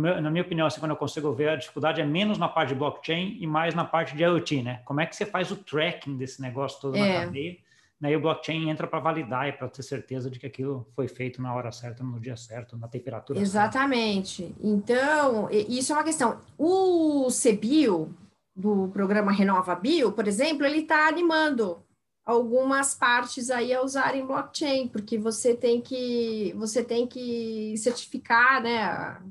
meu, 0.00 0.20
na 0.22 0.30
minha 0.30 0.42
opinião, 0.42 0.66
assim, 0.66 0.80
quando 0.80 0.92
eu 0.92 0.96
consigo 0.96 1.32
ver, 1.34 1.50
a 1.50 1.56
dificuldade 1.56 2.00
é 2.00 2.04
menos 2.04 2.38
na 2.38 2.48
parte 2.48 2.70
de 2.70 2.74
blockchain 2.76 3.36
e 3.38 3.46
mais 3.46 3.74
na 3.74 3.84
parte 3.84 4.16
de 4.16 4.22
IoT, 4.22 4.62
né? 4.62 4.80
Como 4.86 5.00
é 5.00 5.06
que 5.06 5.14
você 5.14 5.26
faz 5.26 5.50
o 5.50 5.56
tracking 5.56 6.16
desse 6.16 6.40
negócio 6.40 6.80
todo 6.80 6.96
é. 6.96 7.00
na 7.00 7.24
cadeia? 7.26 7.56
Né? 8.02 8.10
E 8.10 8.16
o 8.16 8.20
blockchain 8.20 8.68
entra 8.68 8.88
para 8.88 8.98
validar 8.98 9.48
e 9.48 9.52
para 9.52 9.68
ter 9.68 9.84
certeza 9.84 10.28
de 10.28 10.40
que 10.40 10.46
aquilo 10.46 10.84
foi 10.96 11.06
feito 11.06 11.40
na 11.40 11.54
hora 11.54 11.70
certa, 11.70 12.02
no 12.02 12.18
dia 12.18 12.36
certo, 12.36 12.76
na 12.76 12.88
temperatura 12.88 13.38
Exatamente. 13.38 14.42
Certa. 14.42 14.58
Então, 14.60 15.48
isso 15.50 15.92
é 15.92 15.96
uma 15.96 16.02
questão. 16.02 16.40
O 16.58 17.28
CBio, 17.28 18.12
do 18.54 18.88
programa 18.88 19.30
Renova 19.30 19.74
Bio, 19.76 20.12
por 20.12 20.26
exemplo, 20.26 20.66
ele 20.66 20.80
está 20.80 21.06
animando 21.06 21.80
algumas 22.24 22.94
partes 22.94 23.50
aí 23.50 23.72
a 23.72 23.82
usarem 23.82 24.26
blockchain, 24.26 24.88
porque 24.88 25.16
você 25.16 25.54
tem 25.54 25.80
que 25.80 26.52
você 26.56 26.84
tem 26.84 27.06
que 27.06 27.74
certificar, 27.78 28.62
né, 28.62 28.82
a, 28.82 29.22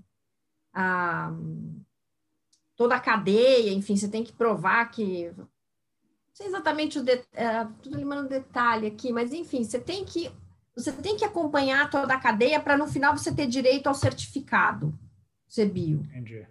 a, 0.73 1.33
toda 2.75 2.95
a 2.95 2.99
cadeia, 2.99 3.71
enfim, 3.71 3.95
você 3.95 4.09
tem 4.09 4.23
que 4.23 4.33
provar 4.33 4.89
que 4.89 5.31
sei 6.41 6.47
exatamente 6.47 6.99
o 6.99 7.03
de, 7.03 7.21
é, 7.33 7.65
tudo 7.81 7.97
limando 7.97 8.27
detalhe 8.27 8.87
aqui, 8.87 9.11
mas 9.11 9.31
enfim, 9.31 9.63
você 9.63 9.79
tem 9.79 10.03
que 10.03 10.31
você 10.75 10.91
tem 10.91 11.17
que 11.17 11.25
acompanhar 11.25 11.89
toda 11.89 12.13
a 12.13 12.19
cadeia 12.19 12.59
para 12.59 12.77
no 12.77 12.87
final 12.87 13.15
você 13.15 13.31
ter 13.31 13.45
direito 13.45 13.87
ao 13.87 13.93
certificado 13.93 14.97
CBio. 15.53 16.01
Entendi. 16.05 16.47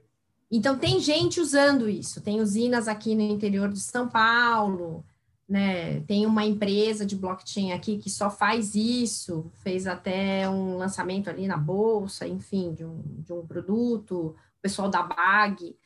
Então 0.50 0.78
tem 0.78 1.00
gente 1.00 1.40
usando 1.40 1.88
isso, 1.88 2.20
tem 2.20 2.40
usinas 2.40 2.87
aqui 2.87 3.14
no 3.14 3.23
interior 3.23 3.68
de 3.70 3.80
São 3.80 4.09
Paulo, 4.09 5.04
né? 5.49 6.00
Tem 6.02 6.26
uma 6.26 6.44
empresa 6.44 7.06
de 7.06 7.16
blockchain 7.16 7.73
aqui 7.73 7.99
que 7.99 8.11
só 8.11 8.30
faz 8.30 8.75
isso, 8.75 9.50
fez 9.62 9.87
até 9.87 10.49
um 10.49 10.76
lançamento 10.76 11.30
ali 11.30 11.47
na 11.49 11.56
bolsa, 11.56 12.26
enfim, 12.28 12.75
de 12.75 12.85
um, 12.85 13.02
de 13.18 13.32
um 13.32 13.47
produto, 13.47 14.37
o 14.59 14.62
pessoal 14.62 14.88
da 14.88 15.02
BAG, 15.02 15.76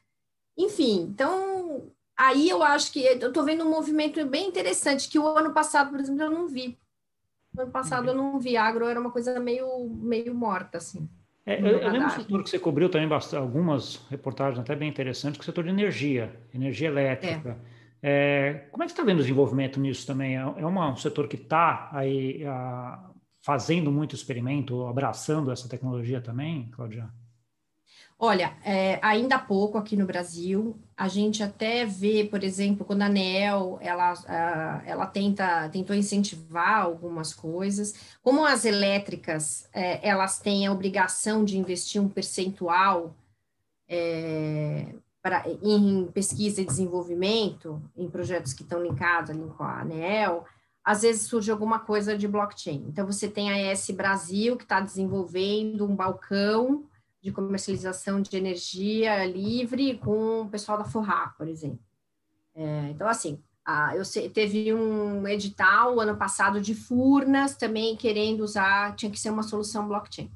enfim, 0.56 1.02
então 1.02 1.90
aí 2.16 2.48
eu 2.48 2.62
acho 2.62 2.92
que 2.92 3.04
eu 3.04 3.28
estou 3.28 3.44
vendo 3.44 3.64
um 3.64 3.70
movimento 3.70 4.24
bem 4.26 4.48
interessante 4.48 5.08
que 5.08 5.18
o 5.18 5.26
ano 5.26 5.52
passado, 5.52 5.90
por 5.90 6.00
exemplo, 6.00 6.22
eu 6.22 6.30
não 6.30 6.48
vi. 6.48 6.78
No 7.54 7.62
ano 7.62 7.72
passado 7.72 8.08
eu 8.08 8.14
não 8.14 8.38
vi, 8.38 8.56
agro 8.56 8.86
era 8.86 9.00
uma 9.00 9.10
coisa 9.10 9.38
meio, 9.38 9.88
meio 9.88 10.34
morta, 10.34 10.78
assim. 10.78 11.08
É, 11.46 11.60
eu, 11.60 11.78
eu 11.78 11.90
lembro 11.90 12.08
do 12.08 12.14
setor 12.14 12.42
que 12.42 12.50
você 12.50 12.58
cobriu 12.58 12.88
também 12.88 13.06
bastante, 13.06 13.40
algumas 13.40 13.96
reportagens 14.08 14.58
até 14.58 14.74
bem 14.74 14.88
interessantes, 14.88 15.38
que 15.38 15.42
é 15.42 15.44
o 15.44 15.46
setor 15.46 15.64
de 15.64 15.70
energia, 15.70 16.34
energia 16.52 16.88
elétrica. 16.88 17.58
É. 17.70 17.74
É, 18.06 18.52
como 18.70 18.82
é 18.82 18.86
que 18.86 18.92
você 18.92 18.94
está 18.94 19.02
vendo 19.02 19.18
o 19.18 19.22
desenvolvimento 19.22 19.80
nisso 19.80 20.06
também? 20.06 20.36
É, 20.36 20.40
é 20.40 20.66
uma, 20.66 20.90
um 20.90 20.96
setor 20.96 21.26
que 21.26 21.36
está 21.36 21.88
aí 21.92 22.44
a, 22.46 23.10
fazendo 23.42 23.90
muito 23.92 24.14
experimento, 24.14 24.86
abraçando 24.86 25.50
essa 25.50 25.68
tecnologia 25.68 26.20
também, 26.20 26.70
Claudia? 26.70 27.08
Olha, 28.18 28.56
é, 28.64 28.98
ainda 29.02 29.36
há 29.36 29.38
pouco 29.38 29.76
aqui 29.76 29.96
no 29.96 30.06
Brasil, 30.06 30.76
a 30.96 31.08
gente 31.08 31.42
até 31.42 31.84
vê, 31.84 32.24
por 32.24 32.44
exemplo, 32.44 32.84
quando 32.84 33.02
a 33.02 33.06
ANEL, 33.06 33.78
ela, 33.80 34.82
ela 34.86 35.06
tenta, 35.06 35.68
tentou 35.68 35.96
incentivar 35.96 36.82
algumas 36.82 37.34
coisas, 37.34 38.16
como 38.22 38.44
as 38.46 38.64
elétricas, 38.64 39.68
é, 39.72 40.08
elas 40.08 40.38
têm 40.38 40.66
a 40.66 40.72
obrigação 40.72 41.44
de 41.44 41.58
investir 41.58 42.00
um 42.00 42.08
percentual 42.08 43.16
é, 43.88 44.94
para, 45.20 45.44
em 45.62 46.06
pesquisa 46.06 46.62
e 46.62 46.66
desenvolvimento, 46.66 47.82
em 47.96 48.08
projetos 48.08 48.52
que 48.52 48.62
estão 48.62 48.80
linkados 48.80 49.30
ali 49.30 49.44
com 49.56 49.64
a 49.64 49.80
ANEEL, 49.80 50.44
às 50.84 51.02
vezes 51.02 51.22
surge 51.22 51.50
alguma 51.50 51.80
coisa 51.80 52.16
de 52.16 52.28
blockchain. 52.28 52.84
Então, 52.88 53.06
você 53.06 53.26
tem 53.26 53.50
a 53.50 53.72
ES 53.72 53.90
Brasil, 53.90 54.56
que 54.56 54.64
está 54.64 54.80
desenvolvendo 54.80 55.84
um 55.84 55.96
balcão 55.96 56.84
de 57.24 57.32
comercialização 57.32 58.20
de 58.20 58.36
energia 58.36 59.24
livre 59.24 59.96
com 59.96 60.42
o 60.42 60.48
pessoal 60.50 60.76
da 60.76 60.84
Forra, 60.84 61.34
por 61.38 61.48
exemplo. 61.48 61.80
É, 62.54 62.90
então, 62.90 63.08
assim, 63.08 63.42
a, 63.64 63.96
eu 63.96 64.02
teve 64.30 64.74
um 64.74 65.26
edital 65.26 65.98
ano 65.98 66.18
passado 66.18 66.60
de 66.60 66.74
Furnas 66.74 67.56
também 67.56 67.96
querendo 67.96 68.42
usar, 68.42 68.94
tinha 68.94 69.10
que 69.10 69.18
ser 69.18 69.30
uma 69.30 69.42
solução 69.42 69.88
blockchain. 69.88 70.30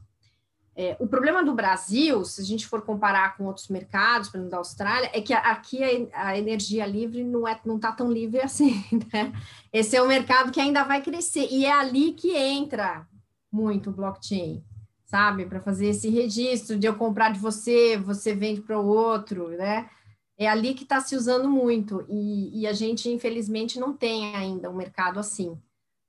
É, 0.75 0.97
o 0.99 1.07
problema 1.07 1.45
do 1.45 1.55
Brasil, 1.55 2.25
se 2.25 2.41
a 2.41 2.45
gente 2.45 2.67
for 2.67 2.81
comparar 2.81 3.37
com 3.37 3.45
outros 3.45 3.69
mercados, 3.69 4.31
por 4.31 4.39
exemplo, 4.39 4.53
da 4.53 4.57
Austrália, 4.57 5.11
é 5.13 5.21
que 5.21 5.35
aqui 5.35 6.09
a, 6.15 6.29
a 6.29 6.39
energia 6.39 6.87
livre 6.87 7.23
não 7.23 7.47
é, 7.47 7.61
não 7.67 7.77
está 7.77 7.93
tão 7.93 8.11
livre 8.11 8.41
assim, 8.41 8.83
né? 9.13 9.31
Esse 9.71 9.95
é 9.95 10.03
um 10.03 10.09
mercado 10.09 10.51
que 10.51 10.61
ainda 10.61 10.85
vai 10.85 11.03
crescer 11.03 11.49
e 11.51 11.67
é 11.67 11.73
ali 11.73 12.13
que 12.13 12.35
entra 12.35 13.07
muito 13.53 13.91
o 13.91 13.93
blockchain, 13.93 14.65
sabe? 15.09 15.45
Para 15.47 15.61
fazer 15.61 15.89
esse 15.89 16.09
registro 16.09 16.79
de 16.79 16.87
eu 16.87 16.95
comprar 16.95 17.33
de 17.33 17.41
você, 17.41 17.97
você 17.97 18.35
vende 18.35 18.61
para 18.61 18.79
o 18.79 18.87
outro, 18.87 19.49
né? 19.49 19.91
É 20.39 20.49
ali 20.49 20.73
que 20.75 20.85
está 20.85 21.01
se 21.01 21.17
usando 21.17 21.49
muito 21.49 22.07
e, 22.09 22.61
e 22.61 22.67
a 22.67 22.73
gente, 22.73 23.09
infelizmente, 23.11 23.81
não 23.81 23.93
tem 23.93 24.37
ainda 24.37 24.71
um 24.71 24.77
mercado 24.77 25.19
assim. 25.19 25.59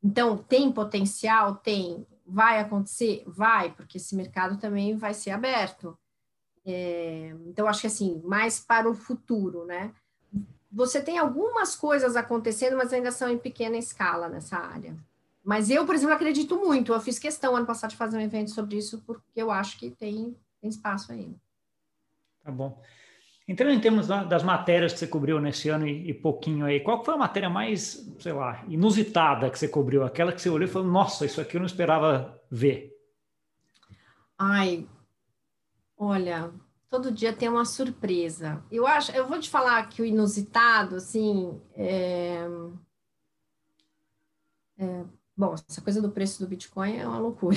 Então, 0.04 0.38
tem 0.38 0.72
potencial? 0.72 1.56
Tem 1.56 2.06
Vai 2.32 2.60
acontecer? 2.60 3.24
Vai, 3.26 3.72
porque 3.74 3.98
esse 3.98 4.16
mercado 4.16 4.58
também 4.58 4.96
vai 4.96 5.16
ser 5.16 5.32
aberto. 5.32 5.98
É, 6.64 7.36
então, 7.48 7.68
acho 7.68 7.82
que 7.82 7.88
assim, 7.88 8.22
mais 8.24 8.60
para 8.60 8.88
o 8.88 8.94
futuro, 8.94 9.66
né? 9.66 9.92
Você 10.72 11.02
tem 11.02 11.18
algumas 11.18 11.76
coisas 11.76 12.16
acontecendo, 12.16 12.78
mas 12.78 12.94
ainda 12.94 13.12
são 13.12 13.28
em 13.30 13.40
pequena 13.40 13.78
escala 13.78 14.30
nessa 14.30 14.58
área. 14.58 14.96
Mas 15.44 15.70
eu, 15.70 15.86
por 15.86 15.96
exemplo, 15.96 16.14
acredito 16.14 16.58
muito. 16.58 16.94
Eu 16.94 17.00
fiz 17.00 17.18
questão 17.18 17.56
ano 17.56 17.66
passado 17.66 17.92
de 17.92 17.98
fazer 17.98 18.18
um 18.18 18.22
evento 18.22 18.52
sobre 18.52 18.78
isso, 18.78 19.02
porque 19.06 19.24
eu 19.42 19.50
acho 19.50 19.78
que 19.78 19.90
tem, 19.92 20.36
tem 20.62 20.70
espaço 20.70 21.12
ainda. 21.12 21.36
Tá 22.44 22.52
bom. 22.52 22.82
Entrando 23.48 23.74
em 23.74 23.80
termos 23.80 24.08
das 24.08 24.44
matérias 24.44 24.94
que 24.94 25.00
você 25.00 25.08
cobriu 25.08 25.42
nesse 25.42 25.70
ano 25.70 25.88
e, 25.88 26.12
e, 26.12 26.14
pouquinho 26.14 26.68
aí, 26.68 26.80
qual 26.82 27.04
foi 27.04 27.16
a 27.16 27.18
matéria 27.18 27.50
mais, 27.50 28.08
sei 28.20 28.32
lá, 28.32 28.64
inusitada 28.68 29.50
que 29.50 29.58
você 29.58 29.68
cobriu? 29.68 30.04
Aquela 30.04 30.32
que 30.32 30.40
você 30.40 30.50
olhou 30.50 30.70
e 30.70 30.72
falou, 30.72 30.88
nossa, 30.88 31.26
isso 31.26 31.42
aqui 31.42 31.58
eu 31.58 31.60
não 31.60 31.66
esperava 31.66 32.40
ver. 32.52 32.96
Ai, 34.38 34.88
olha, 35.98 36.52
todo 36.90 37.12
dia 37.12 37.34
tem 37.34 37.50
uma 37.50 37.66
surpresa. 37.66 38.64
Eu 38.72 38.86
acho, 38.86 39.12
eu 39.14 39.28
vou 39.28 39.40
te 39.40 39.50
falar 39.50 39.90
que 39.90 40.02
o 40.02 40.06
inusitado, 40.06 40.98
assim, 40.98 41.60
é, 41.76 42.46
é, 44.78 45.06
Bom, 45.40 45.56
essa 45.70 45.80
coisa 45.80 46.02
do 46.02 46.10
preço 46.10 46.38
do 46.42 46.50
Bitcoin 46.50 46.98
é 46.98 47.08
uma 47.08 47.18
loucura. 47.18 47.56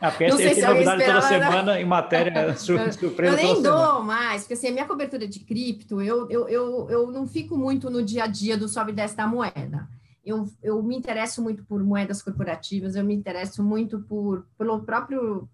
a 0.00 0.10
peça 0.10 0.36
tem 0.36 0.52
se 0.52 0.60
novidade 0.60 1.04
toda 1.04 1.22
semana 1.22 1.80
em 1.80 1.84
matéria 1.84 2.56
surpresa. 2.58 3.22
Eu 3.22 3.36
nem 3.36 3.62
dou 3.62 3.78
semana. 3.78 4.00
mais, 4.00 4.42
porque 4.42 4.54
assim, 4.54 4.66
a 4.66 4.72
minha 4.72 4.84
cobertura 4.84 5.28
de 5.28 5.38
cripto, 5.38 6.02
eu, 6.02 6.28
eu, 6.28 6.48
eu, 6.48 6.90
eu 6.90 7.06
não 7.12 7.24
fico 7.24 7.56
muito 7.56 7.88
no 7.88 8.02
dia 8.02 8.24
a 8.24 8.26
dia 8.26 8.56
do 8.56 8.68
sobe 8.68 8.90
e 8.90 8.94
desce 8.96 9.14
da 9.14 9.28
moeda. 9.28 9.88
Eu, 10.24 10.44
eu 10.60 10.82
me 10.82 10.96
interesso 10.96 11.40
muito 11.40 11.62
por 11.62 11.84
moedas 11.84 12.20
corporativas, 12.20 12.96
eu 12.96 13.04
me 13.04 13.14
interesso 13.14 13.62
muito 13.62 14.00
por, 14.00 14.44
pelo 14.58 14.80
próprio 14.80 15.48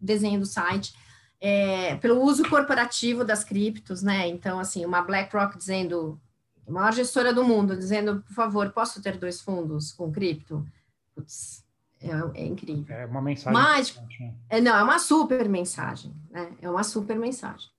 desenho 0.00 0.40
do 0.40 0.46
site, 0.46 0.92
é, 1.40 1.94
pelo 1.98 2.20
uso 2.20 2.42
corporativo 2.50 3.24
das 3.24 3.44
criptos, 3.44 4.02
né? 4.02 4.26
Então, 4.26 4.58
assim, 4.58 4.84
uma 4.84 5.02
BlackRock 5.02 5.56
dizendo 5.56 6.20
a 6.66 6.70
maior 6.70 6.92
gestora 6.92 7.32
do 7.32 7.44
mundo, 7.44 7.76
dizendo, 7.76 8.22
por 8.22 8.34
favor, 8.34 8.70
posso 8.72 9.02
ter 9.02 9.16
dois 9.16 9.40
fundos 9.40 9.92
com 9.92 10.12
cripto? 10.12 10.66
Putz, 11.14 11.64
é, 12.00 12.40
é 12.42 12.46
incrível. 12.46 12.94
É 12.94 13.06
uma 13.06 13.22
mensagem. 13.22 13.52
Mas, 13.52 13.96
né? 14.18 14.34
é, 14.48 14.60
não, 14.60 14.76
é 14.76 14.82
uma 14.82 14.98
super 14.98 15.48
mensagem, 15.48 16.12
né? 16.30 16.52
É 16.60 16.68
uma 16.68 16.82
super 16.82 17.18
mensagem. 17.18 17.70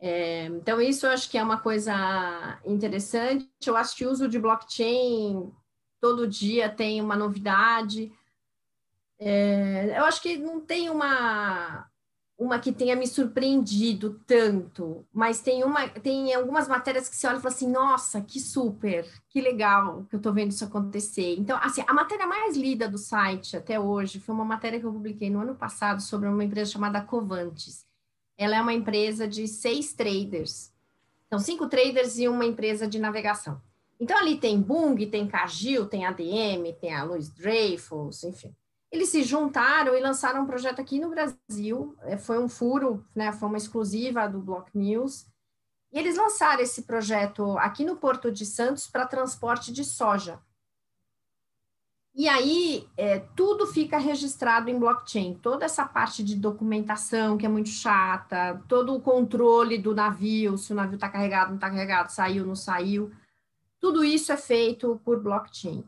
É, 0.00 0.46
então, 0.46 0.80
isso 0.80 1.06
eu 1.06 1.10
acho 1.10 1.28
que 1.28 1.38
é 1.38 1.42
uma 1.42 1.58
coisa 1.58 2.60
interessante. 2.64 3.48
Eu 3.66 3.76
acho 3.76 3.96
que 3.96 4.06
o 4.06 4.10
uso 4.10 4.28
de 4.28 4.38
blockchain 4.38 5.52
todo 6.00 6.28
dia 6.28 6.68
tem 6.68 7.00
uma 7.00 7.16
novidade. 7.16 8.12
É, 9.18 9.98
eu 9.98 10.04
acho 10.04 10.22
que 10.22 10.38
não 10.38 10.60
tem 10.60 10.88
uma, 10.90 11.88
uma 12.38 12.60
que 12.60 12.70
tenha 12.70 12.94
me 12.94 13.06
surpreendido 13.06 14.20
tanto, 14.24 15.04
mas 15.12 15.40
tem 15.40 15.64
uma, 15.64 15.88
tem 15.88 16.32
algumas 16.32 16.68
matérias 16.68 17.08
que 17.08 17.16
você 17.16 17.26
olha 17.26 17.38
e 17.38 17.40
fala 17.40 17.52
assim, 17.52 17.68
nossa, 17.68 18.20
que 18.20 18.38
super, 18.38 19.04
que 19.28 19.40
legal 19.40 20.04
que 20.08 20.14
eu 20.14 20.18
estou 20.18 20.32
vendo 20.32 20.52
isso 20.52 20.64
acontecer. 20.64 21.34
Então, 21.36 21.58
assim, 21.60 21.82
a 21.84 21.92
matéria 21.92 22.28
mais 22.28 22.56
lida 22.56 22.88
do 22.88 22.96
site 22.96 23.56
até 23.56 23.80
hoje 23.80 24.20
foi 24.20 24.32
uma 24.32 24.44
matéria 24.44 24.78
que 24.78 24.86
eu 24.86 24.92
publiquei 24.92 25.28
no 25.28 25.40
ano 25.40 25.56
passado 25.56 26.00
sobre 26.00 26.28
uma 26.28 26.44
empresa 26.44 26.70
chamada 26.70 27.02
Covantes. 27.02 27.84
Ela 28.36 28.56
é 28.56 28.60
uma 28.60 28.72
empresa 28.72 29.26
de 29.26 29.48
seis 29.48 29.92
traders. 29.92 30.72
Então, 31.26 31.40
cinco 31.40 31.66
traders 31.66 32.18
e 32.18 32.28
uma 32.28 32.44
empresa 32.44 32.86
de 32.86 33.00
navegação. 33.00 33.60
Então, 33.98 34.16
ali 34.16 34.38
tem 34.38 34.62
Bung, 34.62 34.94
tem 35.06 35.26
Cagil, 35.26 35.86
tem 35.86 36.06
ADM, 36.06 36.72
tem 36.80 36.94
a 36.94 37.02
Luiz 37.02 37.28
Dreyfus, 37.30 38.22
enfim. 38.22 38.54
Eles 38.90 39.10
se 39.10 39.22
juntaram 39.22 39.96
e 39.96 40.00
lançaram 40.00 40.42
um 40.42 40.46
projeto 40.46 40.80
aqui 40.80 40.98
no 40.98 41.10
Brasil, 41.10 41.96
é, 42.02 42.16
foi 42.16 42.38
um 42.38 42.48
furo, 42.48 43.04
né, 43.14 43.32
foi 43.32 43.48
uma 43.48 43.58
exclusiva 43.58 44.26
do 44.26 44.40
Block 44.40 44.70
News, 44.76 45.26
e 45.92 45.98
eles 45.98 46.16
lançaram 46.16 46.62
esse 46.62 46.82
projeto 46.82 47.56
aqui 47.58 47.84
no 47.84 47.96
Porto 47.96 48.30
de 48.32 48.46
Santos 48.46 48.86
para 48.86 49.06
transporte 49.06 49.72
de 49.72 49.84
soja. 49.84 50.40
E 52.14 52.28
aí, 52.28 52.88
é, 52.96 53.20
tudo 53.36 53.66
fica 53.66 53.96
registrado 53.96 54.68
em 54.68 54.76
blockchain. 54.78 55.34
Toda 55.34 55.64
essa 55.64 55.86
parte 55.86 56.24
de 56.24 56.34
documentação, 56.34 57.38
que 57.38 57.46
é 57.46 57.48
muito 57.48 57.68
chata, 57.68 58.60
todo 58.66 58.92
o 58.92 59.00
controle 59.00 59.78
do 59.78 59.94
navio, 59.94 60.58
se 60.58 60.72
o 60.72 60.74
navio 60.74 60.96
está 60.96 61.08
carregado, 61.08 61.50
não 61.50 61.54
está 61.54 61.70
carregado, 61.70 62.10
saiu, 62.10 62.44
não 62.44 62.56
saiu, 62.56 63.12
tudo 63.78 64.02
isso 64.02 64.32
é 64.32 64.36
feito 64.36 65.00
por 65.04 65.22
blockchain. 65.22 65.84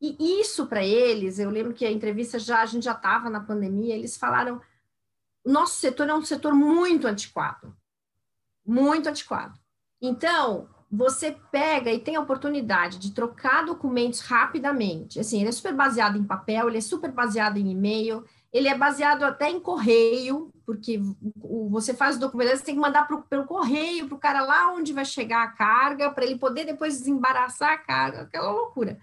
E 0.00 0.40
isso 0.40 0.66
para 0.66 0.84
eles, 0.84 1.38
eu 1.38 1.50
lembro 1.50 1.72
que 1.72 1.86
a 1.86 1.90
entrevista 1.90 2.38
já, 2.38 2.60
a 2.60 2.66
gente 2.66 2.84
já 2.84 2.92
estava 2.92 3.30
na 3.30 3.40
pandemia, 3.40 3.94
eles 3.94 4.16
falaram: 4.16 4.60
nosso 5.44 5.74
setor 5.80 6.08
é 6.08 6.14
um 6.14 6.24
setor 6.24 6.54
muito 6.54 7.06
antiquado. 7.06 7.74
Muito 8.66 9.08
antiquado. 9.08 9.58
Então, 10.00 10.68
você 10.90 11.36
pega 11.50 11.92
e 11.92 11.98
tem 11.98 12.16
a 12.16 12.20
oportunidade 12.20 12.98
de 12.98 13.12
trocar 13.12 13.64
documentos 13.64 14.20
rapidamente. 14.20 15.18
Assim, 15.18 15.40
ele 15.40 15.48
é 15.48 15.52
super 15.52 15.74
baseado 15.74 16.16
em 16.16 16.24
papel, 16.24 16.68
ele 16.68 16.78
é 16.78 16.82
super 16.82 17.10
baseado 17.10 17.56
em 17.56 17.70
e-mail, 17.70 18.24
ele 18.52 18.68
é 18.68 18.78
baseado 18.78 19.24
até 19.24 19.50
em 19.50 19.58
correio, 19.58 20.50
porque 20.64 21.00
você 21.70 21.92
faz 21.92 22.16
o 22.16 22.20
documento, 22.20 22.56
você 22.56 22.64
tem 22.64 22.74
que 22.74 22.80
mandar 22.80 23.06
pro, 23.06 23.22
pelo 23.22 23.44
correio 23.44 24.06
para 24.06 24.14
o 24.14 24.20
cara 24.20 24.42
lá 24.42 24.72
onde 24.72 24.92
vai 24.92 25.04
chegar 25.04 25.42
a 25.42 25.50
carga, 25.50 26.10
para 26.10 26.24
ele 26.24 26.38
poder 26.38 26.64
depois 26.64 26.98
desembaraçar 26.98 27.72
a 27.72 27.78
carga, 27.78 28.22
aquela 28.22 28.52
loucura. 28.52 28.98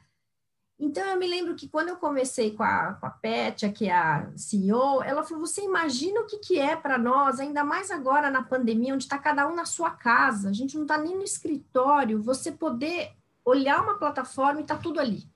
Então, 0.84 1.06
eu 1.06 1.16
me 1.16 1.28
lembro 1.28 1.54
que 1.56 1.70
quando 1.70 1.90
eu 1.90 1.96
comecei 1.96 2.56
com 2.56 2.64
a, 2.64 2.94
com 2.96 3.06
a 3.06 3.12
Petia, 3.12 3.72
que 3.72 3.88
é 3.88 3.94
a 3.94 4.32
CEO, 4.36 5.04
ela 5.04 5.24
falou: 5.24 5.46
Você 5.46 5.62
imagina 5.62 6.22
o 6.22 6.26
que, 6.26 6.40
que 6.40 6.60
é 6.60 6.76
para 6.76 6.98
nós, 6.98 7.40
ainda 7.40 7.64
mais 7.64 7.92
agora 7.92 8.32
na 8.32 8.42
pandemia, 8.42 8.96
onde 8.96 9.04
está 9.04 9.20
cada 9.20 9.48
um 9.48 9.54
na 9.54 9.64
sua 9.64 9.92
casa, 9.92 10.50
a 10.50 10.54
gente 10.54 10.76
não 10.76 10.82
está 10.82 10.98
nem 10.98 11.16
no 11.16 11.24
escritório, 11.24 12.24
você 12.24 12.52
poder 12.52 13.12
olhar 13.46 13.80
uma 13.84 14.00
plataforma 14.00 14.60
e 14.60 14.64
está 14.64 14.76
tudo 14.76 15.00
ali, 15.00 15.30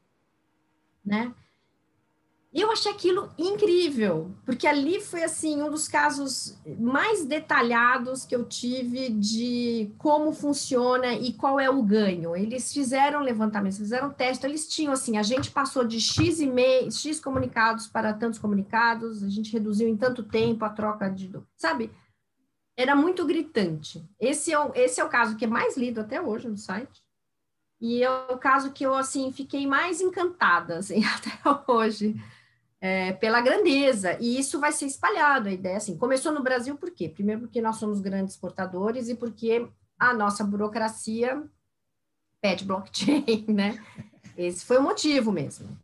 né? 1.05 1.31
Eu 2.57 2.71
achei 2.71 2.89
aquilo 2.89 3.29
incrível, 3.37 4.33
porque 4.45 4.65
ali 4.65 5.01
foi 5.01 5.25
assim 5.25 5.61
um 5.61 5.69
dos 5.69 5.89
casos 5.89 6.57
mais 6.79 7.25
detalhados 7.25 8.23
que 8.23 8.33
eu 8.33 8.45
tive 8.45 9.09
de 9.09 9.91
como 9.97 10.31
funciona 10.31 11.11
e 11.15 11.33
qual 11.33 11.59
é 11.59 11.69
o 11.69 11.83
ganho. 11.83 12.33
Eles 12.33 12.71
fizeram 12.71 13.19
levantamento, 13.19 13.75
fizeram 13.75 14.09
teste, 14.09 14.45
eles 14.45 14.69
tinham 14.69 14.93
assim, 14.93 15.17
a 15.17 15.21
gente 15.21 15.51
passou 15.51 15.83
de 15.83 15.99
X 15.99 16.39
e 16.39 16.47
meio, 16.47 16.89
X 16.89 17.19
comunicados 17.19 17.87
para 17.87 18.13
tantos 18.13 18.39
comunicados, 18.39 19.21
a 19.21 19.27
gente 19.27 19.51
reduziu 19.51 19.89
em 19.89 19.97
tanto 19.97 20.23
tempo 20.23 20.63
a 20.63 20.69
troca 20.69 21.09
de, 21.09 21.29
sabe? 21.57 21.91
Era 22.77 22.95
muito 22.95 23.25
gritante. 23.25 24.01
Esse 24.17 24.53
é 24.53 24.59
o, 24.59 24.71
esse 24.75 25.01
é 25.01 25.03
o 25.03 25.09
caso 25.09 25.35
que 25.35 25.43
é 25.43 25.47
mais 25.47 25.75
lido 25.75 25.99
até 25.99 26.21
hoje 26.21 26.47
no 26.47 26.57
site. 26.57 27.03
E 27.81 28.01
é 28.01 28.09
o 28.09 28.37
caso 28.37 28.71
que 28.71 28.85
eu 28.85 28.93
assim 28.93 29.29
fiquei 29.33 29.67
mais 29.67 29.99
encantada 29.99 30.77
assim 30.77 31.03
até 31.03 31.37
hoje 31.69 32.15
é, 32.85 33.13
pela 33.13 33.41
grandeza, 33.41 34.15
e 34.21 34.37
isso 34.37 34.59
vai 34.59 34.71
ser 34.71 34.85
espalhado. 34.85 35.49
A 35.49 35.51
ideia 35.51 35.77
assim, 35.77 35.97
começou 35.97 36.31
no 36.31 36.43
Brasil 36.43 36.77
por 36.77 36.91
quê? 36.91 37.09
Primeiro 37.09 37.41
porque 37.41 37.59
nós 37.59 37.77
somos 37.77 37.99
grandes 37.99 38.35
exportadores 38.35 39.09
e 39.09 39.15
porque 39.15 39.67
a 39.97 40.13
nossa 40.13 40.43
burocracia 40.43 41.43
pede 42.39 42.63
blockchain, 42.63 43.43
né? 43.49 43.83
Esse 44.37 44.63
foi 44.63 44.77
o 44.77 44.83
motivo 44.83 45.31
mesmo. 45.31 45.75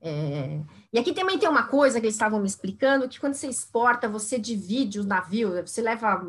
É, 0.00 0.62
e 0.90 0.98
aqui 0.98 1.12
também 1.12 1.38
tem 1.38 1.46
uma 1.46 1.66
coisa 1.66 2.00
que 2.00 2.06
eles 2.06 2.14
estavam 2.14 2.40
me 2.40 2.46
explicando, 2.46 3.06
que 3.06 3.20
quando 3.20 3.34
você 3.34 3.48
exporta, 3.48 4.08
você 4.08 4.38
divide 4.38 4.98
o 4.98 5.04
navio, 5.04 5.60
você 5.60 5.82
leva 5.82 6.26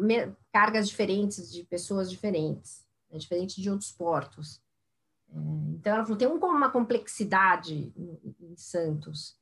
cargas 0.51 0.89
diferentes 0.89 1.49
de 1.49 1.63
pessoas 1.63 2.11
diferentes, 2.11 2.85
né, 3.09 3.17
diferente 3.17 3.61
de 3.61 3.69
outros 3.69 3.93
portos. 3.93 4.61
É, 5.29 5.37
então, 5.69 5.93
ela 5.93 6.03
falou, 6.03 6.17
tem 6.17 6.27
uma 6.27 6.69
complexidade 6.69 7.93
em 7.95 8.57
Santos. 8.57 9.36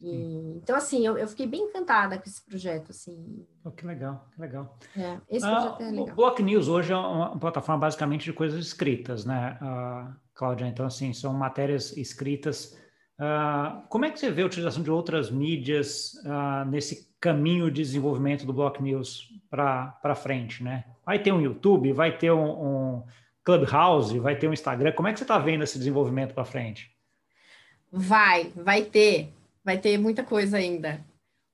E, 0.00 0.56
então, 0.56 0.76
assim, 0.76 1.06
eu, 1.06 1.18
eu, 1.18 1.28
fiquei 1.28 1.46
bem 1.46 1.64
encantada 1.64 2.16
com 2.16 2.24
esse 2.24 2.42
projeto, 2.44 2.90
assim. 2.90 3.46
Oh, 3.62 3.70
que 3.70 3.86
legal, 3.86 4.26
que 4.34 4.40
legal. 4.40 4.78
É, 4.96 5.18
esse 5.28 5.44
ah, 5.44 5.50
projeto 5.50 5.80
é 5.82 5.90
legal. 5.90 6.08
O 6.08 6.14
Block 6.14 6.42
News 6.42 6.68
hoje 6.68 6.92
é 6.92 6.96
uma, 6.96 7.30
uma 7.30 7.38
plataforma 7.38 7.80
basicamente 7.82 8.24
de 8.24 8.32
coisas 8.32 8.64
escritas, 8.64 9.26
né, 9.26 9.58
uh, 9.60 10.14
Cláudia? 10.34 10.66
Então, 10.66 10.86
assim, 10.86 11.12
são 11.12 11.34
matérias 11.34 11.94
escritas. 11.98 12.78
Uh, 13.18 13.86
como 13.90 14.06
é 14.06 14.10
que 14.10 14.18
você 14.18 14.30
vê 14.30 14.40
a 14.40 14.46
utilização 14.46 14.82
de 14.82 14.90
outras 14.90 15.30
mídias 15.30 16.14
uh, 16.24 16.64
nesse 16.70 17.14
caminho 17.20 17.70
de 17.70 17.82
desenvolvimento 17.82 18.46
do 18.46 18.54
Block 18.54 18.82
News 18.82 19.28
para 19.50 20.14
frente, 20.14 20.64
né? 20.64 20.86
Vai 21.04 21.18
ter 21.18 21.30
um 21.30 21.42
YouTube, 21.42 21.92
vai 21.92 22.16
ter 22.16 22.32
um, 22.32 22.48
um 22.96 23.04
Clubhouse, 23.44 24.18
vai 24.18 24.34
ter 24.36 24.48
um 24.48 24.52
Instagram. 24.54 24.92
Como 24.92 25.08
é 25.08 25.12
que 25.12 25.18
você 25.18 25.24
está 25.24 25.36
vendo 25.36 25.62
esse 25.62 25.76
desenvolvimento 25.76 26.32
para 26.32 26.44
frente? 26.46 26.90
Vai, 27.92 28.50
vai 28.56 28.82
ter 28.82 29.30
vai 29.64 29.78
ter 29.78 29.98
muita 29.98 30.24
coisa 30.24 30.56
ainda. 30.56 31.04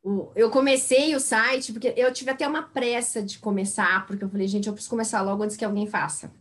O, 0.03 0.31
eu 0.37 0.51
comecei 0.51 1.15
o 1.17 1.21
site 1.21 1.73
porque 1.73 1.93
eu 1.97 2.13
tive 2.13 2.31
até 2.31 2.47
uma 2.47 2.63
pressa 2.63 3.23
de 3.23 3.39
começar, 3.39 4.07
porque 4.07 4.23
eu 4.23 4.29
falei, 4.29 4.47
gente, 4.47 4.69
eu 4.69 4.73
preciso 4.73 4.91
começar 4.91 5.21
logo 5.23 5.43
antes 5.43 5.57
que 5.57 5.65
alguém 5.65 5.87
faça. 5.87 6.33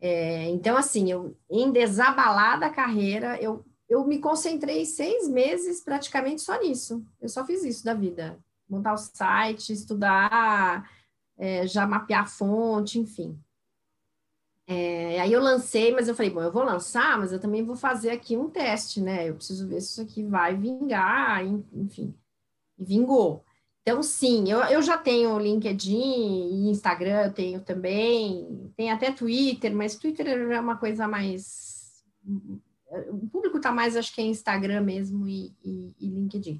É, 0.00 0.48
então, 0.50 0.76
assim, 0.76 1.10
eu, 1.10 1.36
em 1.50 1.70
desabalar 1.70 2.58
da 2.58 2.70
carreira, 2.70 3.40
eu, 3.40 3.64
eu 3.88 4.06
me 4.06 4.18
concentrei 4.18 4.84
seis 4.84 5.28
meses 5.28 5.82
praticamente 5.82 6.42
só 6.42 6.58
nisso. 6.60 7.04
Eu 7.20 7.28
só 7.28 7.44
fiz 7.44 7.64
isso 7.64 7.84
da 7.84 7.94
vida. 7.94 8.38
Montar 8.68 8.94
o 8.94 8.98
site, 8.98 9.72
estudar, 9.72 10.90
é, 11.36 11.66
já 11.66 11.86
mapear 11.86 12.22
a 12.22 12.26
fonte, 12.26 12.98
enfim. 12.98 13.38
É, 14.66 15.20
aí 15.20 15.32
eu 15.32 15.42
lancei, 15.42 15.92
mas 15.92 16.08
eu 16.08 16.14
falei, 16.14 16.30
bom, 16.30 16.40
eu 16.40 16.52
vou 16.52 16.64
lançar, 16.64 17.18
mas 17.18 17.32
eu 17.32 17.38
também 17.38 17.62
vou 17.62 17.76
fazer 17.76 18.10
aqui 18.10 18.36
um 18.36 18.48
teste, 18.48 19.00
né? 19.00 19.28
Eu 19.28 19.34
preciso 19.34 19.68
ver 19.68 19.80
se 19.80 19.92
isso 19.92 20.02
aqui 20.02 20.24
vai 20.24 20.56
vingar, 20.56 21.44
enfim. 21.72 22.14
E 22.78 22.84
vingou. 22.84 23.44
Então, 23.82 24.02
sim, 24.02 24.50
eu, 24.50 24.60
eu 24.60 24.80
já 24.80 24.96
tenho 24.96 25.38
LinkedIn 25.38 25.94
e 25.94 26.70
Instagram, 26.70 27.26
eu 27.26 27.32
tenho 27.34 27.60
também, 27.60 28.72
tem 28.74 28.90
até 28.90 29.12
Twitter, 29.12 29.74
mas 29.76 29.96
Twitter 29.96 30.26
é 30.26 30.58
uma 30.60 30.76
coisa 30.78 31.06
mais. 31.06 32.02
O 33.10 33.28
público 33.28 33.58
está 33.58 33.70
mais, 33.70 33.96
acho 33.96 34.14
que 34.14 34.22
é 34.22 34.24
Instagram 34.24 34.80
mesmo 34.80 35.28
e, 35.28 35.54
e, 35.62 35.94
e 36.00 36.08
LinkedIn. 36.08 36.58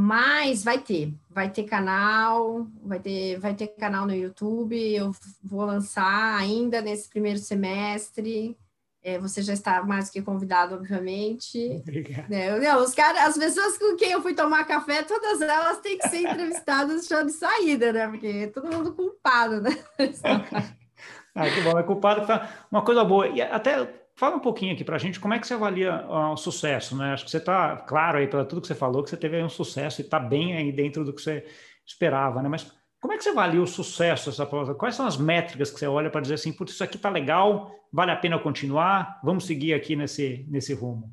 Mas 0.00 0.62
vai 0.62 0.78
ter, 0.78 1.12
vai 1.28 1.50
ter 1.50 1.64
canal, 1.64 2.68
vai 2.84 3.00
ter, 3.00 3.36
vai 3.40 3.52
ter 3.52 3.66
canal 3.66 4.06
no 4.06 4.14
YouTube, 4.14 4.78
eu 4.94 5.10
vou 5.42 5.64
lançar 5.64 6.38
ainda 6.38 6.80
nesse 6.80 7.08
primeiro 7.08 7.40
semestre. 7.40 8.56
É, 9.02 9.18
você 9.18 9.42
já 9.42 9.52
está 9.52 9.82
mais 9.82 10.08
que 10.08 10.22
convidado, 10.22 10.76
obviamente. 10.76 11.80
Obrigado. 11.80 12.32
É, 12.32 12.60
não, 12.60 12.84
os 12.84 12.94
caras, 12.94 13.22
as 13.22 13.38
pessoas 13.38 13.76
com 13.76 13.96
quem 13.96 14.12
eu 14.12 14.22
fui 14.22 14.34
tomar 14.34 14.64
café, 14.66 15.02
todas 15.02 15.40
elas 15.40 15.80
têm 15.80 15.98
que 15.98 16.08
ser 16.08 16.18
entrevistadas 16.18 17.08
já 17.08 17.24
de 17.24 17.32
saída, 17.32 17.92
né? 17.92 18.06
Porque 18.06 18.26
é 18.28 18.46
todo 18.46 18.72
mundo 18.72 18.94
culpado, 18.94 19.60
né? 19.60 19.70
ah, 21.34 21.50
que 21.50 21.60
bom, 21.62 21.76
é 21.76 21.82
culpado. 21.82 22.24
Uma 22.70 22.82
coisa 22.82 23.02
boa. 23.04 23.26
E 23.26 23.42
até 23.42 24.07
Fala 24.18 24.34
um 24.34 24.40
pouquinho 24.40 24.72
aqui 24.72 24.82
para 24.82 24.96
a 24.96 24.98
gente 24.98 25.20
como 25.20 25.32
é 25.32 25.38
que 25.38 25.46
você 25.46 25.54
avalia 25.54 26.04
uh, 26.04 26.32
o 26.32 26.36
sucesso, 26.36 26.96
né? 26.96 27.12
Acho 27.12 27.24
que 27.24 27.30
você 27.30 27.36
está 27.36 27.76
claro 27.76 28.18
aí 28.18 28.26
pela 28.26 28.44
tudo 28.44 28.60
que 28.60 28.66
você 28.66 28.74
falou 28.74 29.04
que 29.04 29.10
você 29.10 29.16
teve 29.16 29.40
um 29.40 29.48
sucesso 29.48 30.00
e 30.00 30.04
está 30.04 30.18
bem 30.18 30.56
aí 30.56 30.72
dentro 30.72 31.04
do 31.04 31.12
que 31.12 31.22
você 31.22 31.46
esperava, 31.86 32.42
né? 32.42 32.48
Mas 32.48 32.68
como 33.00 33.12
é 33.12 33.16
que 33.16 33.22
você 33.22 33.30
avalia 33.30 33.62
o 33.62 33.66
sucesso 33.66 34.28
dessa 34.28 34.44
prova? 34.44 34.74
Quais 34.74 34.96
são 34.96 35.06
as 35.06 35.16
métricas 35.16 35.70
que 35.70 35.78
você 35.78 35.86
olha 35.86 36.10
para 36.10 36.20
dizer 36.20 36.34
assim, 36.34 36.52
putz, 36.52 36.72
isso 36.72 36.82
aqui 36.82 36.96
está 36.96 37.08
legal, 37.08 37.72
vale 37.92 38.10
a 38.10 38.16
pena 38.16 38.40
continuar, 38.40 39.20
vamos 39.22 39.46
seguir 39.46 39.72
aqui 39.72 39.94
nesse, 39.94 40.44
nesse 40.48 40.74
rumo? 40.74 41.12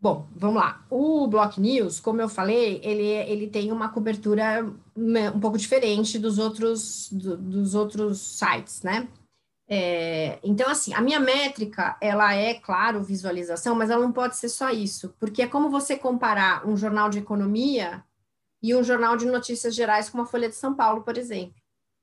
Bom, 0.00 0.28
vamos 0.36 0.62
lá. 0.62 0.86
O 0.88 1.26
Block 1.26 1.60
News, 1.60 1.98
como 1.98 2.20
eu 2.20 2.28
falei, 2.28 2.80
ele, 2.84 3.08
ele 3.08 3.48
tem 3.48 3.72
uma 3.72 3.88
cobertura 3.88 4.72
né, 4.96 5.32
um 5.32 5.40
pouco 5.40 5.58
diferente 5.58 6.16
dos 6.16 6.38
outros, 6.38 7.08
do, 7.10 7.36
dos 7.36 7.74
outros 7.74 8.20
sites, 8.20 8.84
né? 8.84 9.08
É, 9.70 10.38
então, 10.42 10.70
assim, 10.70 10.94
a 10.94 11.00
minha 11.00 11.20
métrica, 11.20 11.96
ela 12.00 12.34
é, 12.34 12.54
claro, 12.54 13.02
visualização, 13.02 13.74
mas 13.74 13.90
ela 13.90 14.02
não 14.02 14.12
pode 14.12 14.36
ser 14.36 14.48
só 14.48 14.70
isso, 14.70 15.14
porque 15.20 15.42
é 15.42 15.46
como 15.46 15.68
você 15.68 15.96
comparar 15.96 16.66
um 16.66 16.76
jornal 16.76 17.10
de 17.10 17.18
economia 17.18 18.02
e 18.62 18.74
um 18.74 18.82
jornal 18.82 19.16
de 19.16 19.26
notícias 19.26 19.74
gerais 19.74 20.08
como 20.08 20.22
a 20.22 20.26
Folha 20.26 20.48
de 20.48 20.54
São 20.54 20.74
Paulo, 20.74 21.02
por 21.02 21.18
exemplo. 21.18 21.54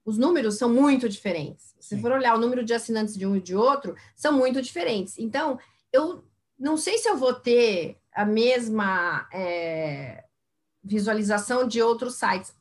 Os 0.06 0.20
números 0.20 0.58
são 0.58 0.72
muito 0.72 1.10
diferentes. 1.10 1.74
Se 1.80 2.00
for 2.00 2.12
olhar 2.12 2.36
o 2.36 2.40
número 2.40 2.64
de 2.64 2.74
assinantes 2.76 3.18
de 3.18 3.26
um 3.26 3.36
e 3.36 3.42
de 3.42 3.56
outro, 3.56 3.96
são 4.16 4.32
muito 4.32 4.62
diferentes. 4.62 5.18
Então, 5.18 5.58
eu 5.92 6.24
não 6.58 6.78
sei 6.78 7.00
se 7.00 7.10
eu 7.10 7.18
vou 7.18 7.34
ter 7.34 7.98
a 8.14 8.24
mesma 8.24 9.28
é, 9.34 10.24
visualização 10.84 11.68
de 11.68 11.82
outros 11.82 12.16
sites. 12.16 12.54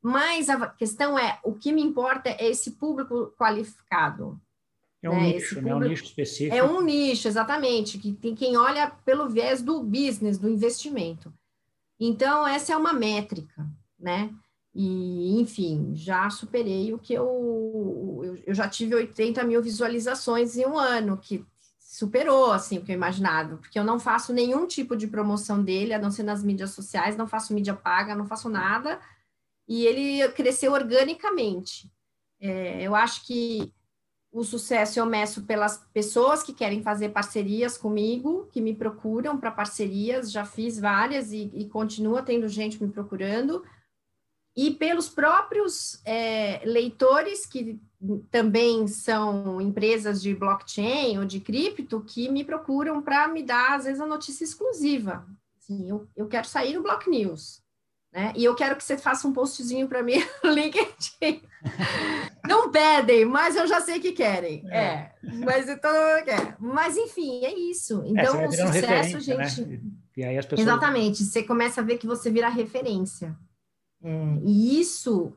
Mas 0.00 0.48
a 0.48 0.66
questão 0.66 1.18
é, 1.18 1.38
o 1.44 1.52
que 1.52 1.72
me 1.72 1.82
importa 1.82 2.28
é 2.30 2.48
esse 2.48 2.72
público 2.72 3.32
qualificado. 3.38 4.40
É 5.02 5.10
um 5.10 5.14
né? 5.14 5.32
nicho, 5.32 5.60
né? 5.60 5.70
É 5.70 5.74
um 5.74 5.80
nicho 5.80 6.04
específico. 6.04 6.56
É 6.56 6.62
um 6.62 6.80
nicho, 6.80 7.26
exatamente, 7.26 7.98
que 7.98 8.12
tem 8.12 8.34
quem 8.34 8.56
olha 8.56 8.90
pelo 9.04 9.28
viés 9.28 9.60
do 9.60 9.82
business, 9.82 10.38
do 10.38 10.48
investimento. 10.48 11.32
Então, 11.98 12.46
essa 12.46 12.72
é 12.72 12.76
uma 12.76 12.92
métrica, 12.92 13.66
né? 13.98 14.32
E, 14.74 15.40
enfim, 15.40 15.92
já 15.94 16.30
superei 16.30 16.94
o 16.94 16.98
que 16.98 17.12
eu, 17.12 18.20
eu, 18.24 18.42
eu 18.46 18.54
já 18.54 18.68
tive 18.68 18.94
80 18.94 19.44
mil 19.44 19.62
visualizações 19.62 20.56
em 20.56 20.64
um 20.64 20.78
ano, 20.78 21.18
que 21.18 21.44
superou 21.78 22.50
assim 22.50 22.78
o 22.78 22.82
que 22.82 22.90
eu 22.90 22.96
imaginava, 22.96 23.58
porque 23.58 23.78
eu 23.78 23.84
não 23.84 24.00
faço 24.00 24.32
nenhum 24.32 24.66
tipo 24.66 24.96
de 24.96 25.06
promoção 25.06 25.62
dele, 25.62 25.92
a 25.92 25.98
não 25.98 26.10
ser 26.10 26.22
nas 26.22 26.42
mídias 26.42 26.70
sociais, 26.70 27.18
não 27.18 27.26
faço 27.26 27.52
mídia 27.52 27.74
paga, 27.74 28.14
não 28.14 28.24
faço 28.24 28.48
nada, 28.48 28.98
e 29.72 29.86
ele 29.86 30.28
cresceu 30.32 30.72
organicamente. 30.72 31.90
É, 32.38 32.82
eu 32.82 32.94
acho 32.94 33.26
que 33.26 33.72
o 34.30 34.44
sucesso 34.44 35.00
eu 35.00 35.06
meço 35.06 35.44
pelas 35.44 35.78
pessoas 35.94 36.42
que 36.42 36.52
querem 36.52 36.82
fazer 36.82 37.08
parcerias 37.08 37.78
comigo, 37.78 38.46
que 38.52 38.60
me 38.60 38.74
procuram 38.74 39.38
para 39.38 39.50
parcerias, 39.50 40.30
já 40.30 40.44
fiz 40.44 40.78
várias 40.78 41.32
e, 41.32 41.50
e 41.54 41.70
continua 41.70 42.22
tendo 42.22 42.46
gente 42.48 42.84
me 42.84 42.92
procurando, 42.92 43.64
e 44.54 44.72
pelos 44.72 45.08
próprios 45.08 46.02
é, 46.04 46.60
leitores, 46.66 47.46
que 47.46 47.80
também 48.30 48.86
são 48.86 49.58
empresas 49.58 50.20
de 50.20 50.34
blockchain 50.34 51.18
ou 51.18 51.24
de 51.24 51.40
cripto, 51.40 52.02
que 52.02 52.28
me 52.28 52.44
procuram 52.44 53.00
para 53.00 53.26
me 53.26 53.42
dar, 53.42 53.76
às 53.76 53.84
vezes, 53.84 54.02
a 54.02 54.06
notícia 54.06 54.44
exclusiva. 54.44 55.26
Assim, 55.58 55.88
eu, 55.88 56.06
eu 56.14 56.28
quero 56.28 56.46
sair 56.46 56.74
no 56.74 56.82
Block 56.82 57.08
News. 57.08 57.61
Né? 58.12 58.32
E 58.36 58.44
eu 58.44 58.54
quero 58.54 58.76
que 58.76 58.84
você 58.84 58.98
faça 58.98 59.26
um 59.26 59.32
postzinho 59.32 59.88
para 59.88 60.02
mim 60.02 60.22
no 60.44 60.50
LinkedIn. 60.50 61.42
Não 62.46 62.70
pedem, 62.70 63.24
mas 63.24 63.56
eu 63.56 63.66
já 63.66 63.80
sei 63.80 64.00
que 64.00 64.12
querem. 64.12 64.62
É, 64.70 64.84
é 64.84 65.12
mas 65.22 65.68
então 65.68 65.90
quer. 66.24 66.56
Mas 66.58 66.96
enfim, 66.96 67.44
é 67.44 67.54
isso. 67.54 68.02
É, 68.02 68.08
então 68.08 68.40
é, 68.40 68.48
o 68.48 68.52
sucesso, 68.52 69.20
gente. 69.20 69.64
Né? 69.64 69.80
E 70.16 70.24
aí 70.24 70.36
as 70.36 70.44
pessoas... 70.44 70.68
Exatamente. 70.68 71.24
Você 71.24 71.42
começa 71.42 71.80
a 71.80 71.84
ver 71.84 71.96
que 71.96 72.06
você 72.06 72.30
vira 72.30 72.48
referência. 72.50 73.34
É, 74.02 74.38
e 74.44 74.78
isso 74.78 75.32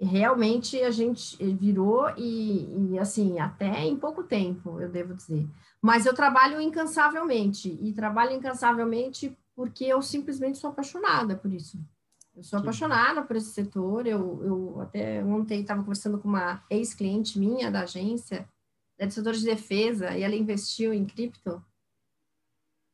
realmente 0.00 0.80
a 0.82 0.90
gente 0.90 1.36
virou 1.54 2.10
e, 2.16 2.94
e, 2.94 2.98
assim 2.98 3.38
até 3.38 3.84
em 3.84 3.96
pouco 3.96 4.24
tempo, 4.24 4.80
eu 4.80 4.88
devo 4.88 5.14
dizer. 5.14 5.46
Mas 5.80 6.06
eu 6.06 6.14
trabalho 6.14 6.60
incansavelmente 6.60 7.78
e 7.80 7.92
trabalho 7.92 8.32
incansavelmente 8.32 9.36
porque 9.54 9.84
eu 9.84 10.00
simplesmente 10.00 10.58
sou 10.58 10.70
apaixonada 10.70 11.36
por 11.36 11.52
isso. 11.52 11.78
Eu 12.34 12.42
sou 12.42 12.58
apaixonada 12.58 13.22
por 13.22 13.36
esse 13.36 13.50
setor. 13.50 14.06
Eu, 14.06 14.42
eu 14.44 14.80
até 14.80 15.22
ontem 15.24 15.60
estava 15.60 15.82
conversando 15.82 16.18
com 16.18 16.28
uma 16.28 16.64
ex-cliente 16.70 17.38
minha 17.38 17.70
da 17.70 17.82
agência, 17.82 18.48
da 18.98 19.06
do 19.06 19.12
setor 19.12 19.34
de 19.34 19.44
defesa, 19.44 20.16
e 20.16 20.22
ela 20.22 20.34
investiu 20.34 20.94
em 20.94 21.04
cripto. 21.04 21.62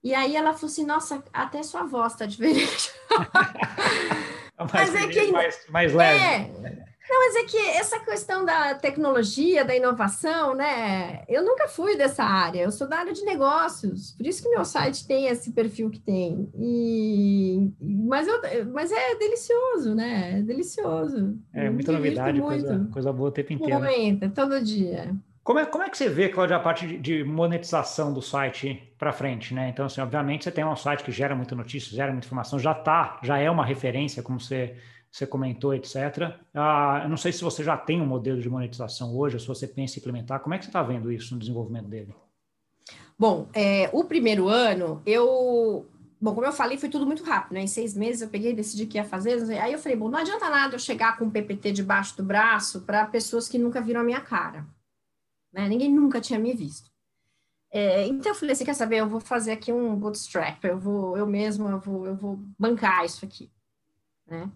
E 0.03 0.14
aí 0.14 0.37
ela 0.37 0.55
falou 0.55 0.66
assim: 0.66 0.87
Nossa, 0.87 1.22
até 1.33 1.62
sua 1.62 1.85
voz 1.85 2.12
está 2.12 2.27
diferente. 2.27 2.92
mais, 4.59 4.92
mas 4.92 4.94
é 4.94 5.09
que 5.09 5.33
mais, 5.33 5.68
mais 5.68 5.92
leve. 5.92 6.25
É, 6.25 6.75
não, 7.16 7.20
mas 7.20 7.37
é 7.37 7.44
que 7.44 7.59
essa 7.70 7.98
questão 8.00 8.44
da 8.44 8.74
tecnologia, 8.74 9.64
da 9.64 9.74
inovação, 9.74 10.55
né? 10.55 11.24
Eu 11.29 11.42
nunca 11.42 11.66
fui 11.66 11.96
dessa 11.96 12.22
área, 12.22 12.62
eu 12.62 12.70
sou 12.70 12.87
da 12.87 12.98
área 12.98 13.12
de 13.12 13.24
negócios, 13.24 14.12
por 14.12 14.26
isso 14.26 14.42
que 14.42 14.48
meu 14.48 14.64
site 14.64 15.07
tem 15.07 15.26
esse 15.26 15.52
perfil 15.52 15.90
que 15.90 15.98
tem. 15.98 16.50
E, 16.55 17.70
mas, 17.81 18.29
eu, 18.29 18.40
mas 18.72 18.92
é 18.92 19.14
delicioso, 19.16 19.94
né? 19.94 20.38
É 20.38 20.42
delicioso. 20.42 21.38
É 21.52 21.70
muita 21.70 21.92
novidade, 21.92 22.40
muito. 22.40 22.64
Coisa, 22.66 22.88
coisa 22.92 23.12
boa 23.12 23.31
o 23.31 23.33
tempo 23.33 23.52
inteiro. 23.52 23.81
Muita, 23.81 24.29
todo 24.29 24.62
dia. 24.62 25.14
Como 25.42 25.61
é, 25.61 25.64
como 25.64 25.85
é 25.85 25.88
que 25.88 25.96
você 25.96 26.09
vê, 26.09 26.29
Cláudia, 26.29 26.57
a 26.57 26.61
parte 26.61 26.98
de, 26.98 27.22
monetização 27.22 28.12
do 28.12 28.20
site 28.20 28.92
para 28.98 29.12
frente, 29.12 29.55
né? 29.55 29.68
Então, 29.68 29.87
assim, 29.87 30.00
obviamente, 30.00 30.42
você 30.42 30.50
tem 30.50 30.64
um 30.64 30.74
site 30.74 31.05
que 31.05 31.12
gera 31.12 31.37
muita 31.37 31.55
notícia, 31.55 31.94
gera 31.94 32.11
muita 32.11 32.26
informação, 32.26 32.59
já 32.59 32.74
tá, 32.74 33.20
já 33.22 33.38
é 33.38 33.48
uma 33.48 33.64
referência, 33.64 34.24
como 34.24 34.40
você 34.40 34.74
você 35.16 35.26
comentou, 35.26 35.74
etc. 35.74 35.96
Ah, 36.52 37.00
eu 37.02 37.09
não 37.09 37.16
sei 37.16 37.33
se 37.33 37.42
você 37.42 37.64
já 37.64 37.74
tem 37.74 38.02
um 38.02 38.07
modelo 38.07 38.40
de 38.40 38.50
monetização 38.50 39.16
hoje, 39.16 39.37
ou 39.37 39.40
se 39.40 39.48
você 39.48 39.66
pensa 39.66 39.98
em 39.98 40.00
implementar. 40.00 40.40
Como 40.40 40.55
é 40.55 40.59
que 40.59 40.64
você 40.64 40.68
está 40.68 40.83
vendo 40.83 41.11
isso 41.11 41.33
no 41.33 41.40
desenvolvimento 41.40 41.88
dele? 41.88 42.14
Bom, 43.18 43.48
é, 43.55 43.88
o 43.94 44.05
primeiro 44.05 44.46
ano, 44.48 45.02
eu. 45.07 45.87
Bom, 46.20 46.35
como 46.35 46.46
eu 46.46 46.52
falei, 46.52 46.76
foi 46.76 46.90
tudo 46.90 47.07
muito 47.07 47.24
rápido, 47.24 47.55
né? 47.55 47.62
Em 47.62 47.66
seis 47.66 47.94
meses 47.94 48.20
eu 48.20 48.29
peguei, 48.29 48.55
decidi 48.55 48.87
que 48.87 48.98
ia 48.98 49.05
fazer. 49.05 49.59
Aí 49.59 49.72
eu 49.72 49.79
falei, 49.79 49.96
bom, 49.96 50.09
não 50.09 50.18
adianta 50.18 50.50
nada 50.50 50.74
eu 50.74 50.79
chegar 50.79 51.16
com 51.16 51.26
um 51.26 51.31
PPT 51.31 51.72
debaixo 51.72 52.16
do 52.16 52.22
braço 52.22 52.83
para 52.83 53.07
pessoas 53.07 53.48
que 53.48 53.59
nunca 53.59 53.81
viram 53.81 54.00
a 54.02 54.05
minha 54.05 54.20
cara. 54.20 54.66
Né? 55.52 55.66
Ninguém 55.68 55.90
nunca 55.90 56.20
tinha 56.20 56.38
me 56.38 56.52
visto. 56.52 56.90
É, 57.70 58.07
então 58.07 58.33
eu 58.33 58.37
falei, 58.37 58.55
você 58.55 58.64
quer 58.64 58.74
saber? 58.74 58.96
Eu 58.96 59.09
vou 59.09 59.20
fazer 59.20 59.52
aqui 59.52 59.72
um 59.72 59.94
bootstrap, 59.96 60.62
eu 60.64 60.79
vou, 60.79 61.16
eu 61.16 61.26
mesmo, 61.26 61.68
eu 61.68 61.79
vou, 61.79 62.07
eu 62.07 62.16
vou 62.16 62.38
bancar 62.59 63.05
isso 63.05 63.24
aqui, 63.24 63.50
né? 64.26 64.50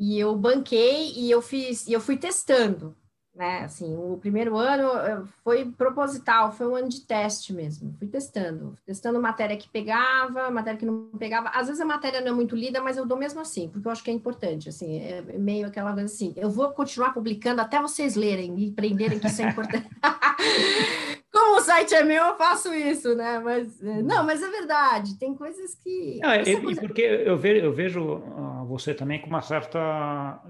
E 0.00 0.18
eu 0.18 0.34
banquei 0.34 1.12
e 1.14 1.30
eu 1.30 1.42
fiz, 1.42 1.86
e 1.86 1.92
eu 1.92 2.00
fui 2.00 2.16
testando, 2.16 2.96
né? 3.34 3.64
Assim, 3.64 3.94
o 3.94 4.16
primeiro 4.16 4.56
ano 4.56 4.88
eh, 4.96 5.22
foi 5.44 5.70
proposital, 5.72 6.50
foi 6.52 6.66
um 6.66 6.74
ano 6.74 6.88
de 6.88 7.02
teste 7.02 7.52
mesmo. 7.52 7.94
Fui 7.98 8.08
testando, 8.08 8.78
testando 8.86 9.20
matéria 9.20 9.58
que 9.58 9.68
pegava, 9.68 10.50
matéria 10.50 10.78
que 10.78 10.86
não 10.86 11.10
pegava. 11.18 11.50
Às 11.50 11.66
vezes 11.66 11.82
a 11.82 11.84
matéria 11.84 12.22
não 12.22 12.28
é 12.28 12.34
muito 12.34 12.56
lida, 12.56 12.80
mas 12.80 12.96
eu 12.96 13.04
dou 13.04 13.18
mesmo 13.18 13.40
assim, 13.42 13.68
porque 13.68 13.86
eu 13.86 13.92
acho 13.92 14.02
que 14.02 14.10
é 14.10 14.14
importante, 14.14 14.70
assim, 14.70 15.00
é 15.00 15.20
meio 15.36 15.66
aquela 15.66 15.92
coisa 15.92 16.06
assim. 16.06 16.32
Eu 16.34 16.48
vou 16.48 16.70
continuar 16.72 17.12
publicando 17.12 17.60
até 17.60 17.78
vocês 17.78 18.16
lerem 18.16 18.58
e 18.58 18.70
aprenderem 18.70 19.18
que 19.18 19.26
isso 19.26 19.42
é 19.42 19.50
importante. 19.50 19.86
Como 21.32 21.58
o 21.58 21.60
site 21.60 21.94
é 21.94 22.02
meu, 22.02 22.24
eu 22.24 22.36
faço 22.36 22.74
isso, 22.74 23.14
né? 23.14 23.38
Mas 23.38 23.80
eh, 23.82 24.02
não, 24.02 24.24
mas 24.26 24.42
é 24.42 24.50
verdade. 24.50 25.16
Tem 25.18 25.34
coisas 25.34 25.76
que. 25.76 26.18
Não, 26.20 26.34
e, 26.34 26.60
coisa... 26.60 26.80
porque 26.80 27.02
eu 27.02 27.36
vejo, 27.36 27.64
eu 27.64 27.72
vejo 27.72 28.22
você 28.66 28.94
também 28.94 29.20
com 29.20 29.28
uma 29.28 29.40
certa, 29.40 30.40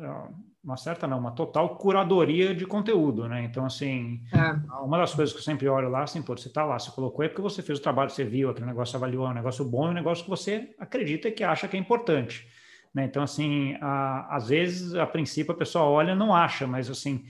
uma 0.63 0.77
certa 0.77 1.07
não, 1.07 1.19
uma 1.19 1.33
total 1.33 1.77
curadoria 1.77 2.55
de 2.55 2.67
conteúdo, 2.67 3.29
né? 3.29 3.43
Então, 3.45 3.65
assim, 3.65 4.23
é. 4.33 4.83
uma 4.83 4.99
das 4.99 5.15
coisas 5.15 5.33
que 5.33 5.41
eu 5.41 5.45
sempre 5.45 5.69
olho 5.69 5.89
lá, 5.89 6.03
assim, 6.03 6.23
pô, 6.23 6.37
você 6.37 6.49
está 6.49 6.65
lá, 6.65 6.79
você 6.79 6.91
colocou, 6.91 7.25
é 7.25 7.29
porque 7.29 7.43
você 7.43 7.63
fez 7.63 7.79
o 7.79 7.83
trabalho, 7.83 8.11
você 8.11 8.25
viu, 8.25 8.51
aquele 8.51 8.67
negócio 8.67 8.97
avaliou, 8.97 9.27
é 9.27 9.31
um 9.31 9.35
negócio 9.35 9.65
bom, 9.65 9.87
é 9.87 9.91
um 9.91 9.95
negócio 9.95 10.25
que 10.25 10.31
você 10.31 10.75
acredita 10.79 11.29
e 11.29 11.33
que 11.33 11.45
acha 11.45 11.67
que 11.69 11.77
é 11.77 11.81
importante. 11.81 12.47
Né? 12.95 13.05
Então, 13.05 13.23
assim, 13.23 13.77
a, 13.81 14.37
às 14.37 14.49
vezes, 14.49 14.95
a 14.95 15.07
princípio, 15.07 15.53
a 15.53 15.57
pessoa 15.57 15.85
olha 15.85 16.13
e 16.13 16.17
não 16.17 16.35
acha, 16.35 16.67
mas, 16.67 16.91
assim, 16.91 17.25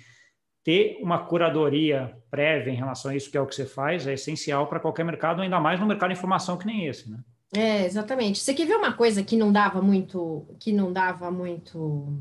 ter 0.64 0.98
uma 1.00 1.18
curadoria 1.18 2.16
prévia 2.30 2.70
em 2.70 2.76
relação 2.76 3.10
a 3.10 3.16
isso, 3.16 3.30
que 3.30 3.36
é 3.36 3.40
o 3.40 3.46
que 3.46 3.54
você 3.54 3.66
faz, 3.66 4.06
é 4.06 4.14
essencial 4.14 4.66
para 4.66 4.80
qualquer 4.80 5.04
mercado, 5.04 5.42
ainda 5.42 5.58
mais 5.58 5.80
no 5.80 5.86
mercado 5.86 6.10
de 6.10 6.18
informação 6.18 6.56
que 6.56 6.66
nem 6.66 6.86
esse, 6.86 7.10
né? 7.10 7.18
É, 7.54 7.84
exatamente. 7.84 8.38
Você 8.38 8.54
quer 8.54 8.66
ver 8.66 8.76
uma 8.76 8.92
coisa 8.92 9.22
que 9.22 9.36
não 9.36 9.50
dava 9.50 9.82
muito, 9.82 10.46
que 10.60 10.72
não 10.72 10.92
dava 10.92 11.30
muito, 11.30 12.20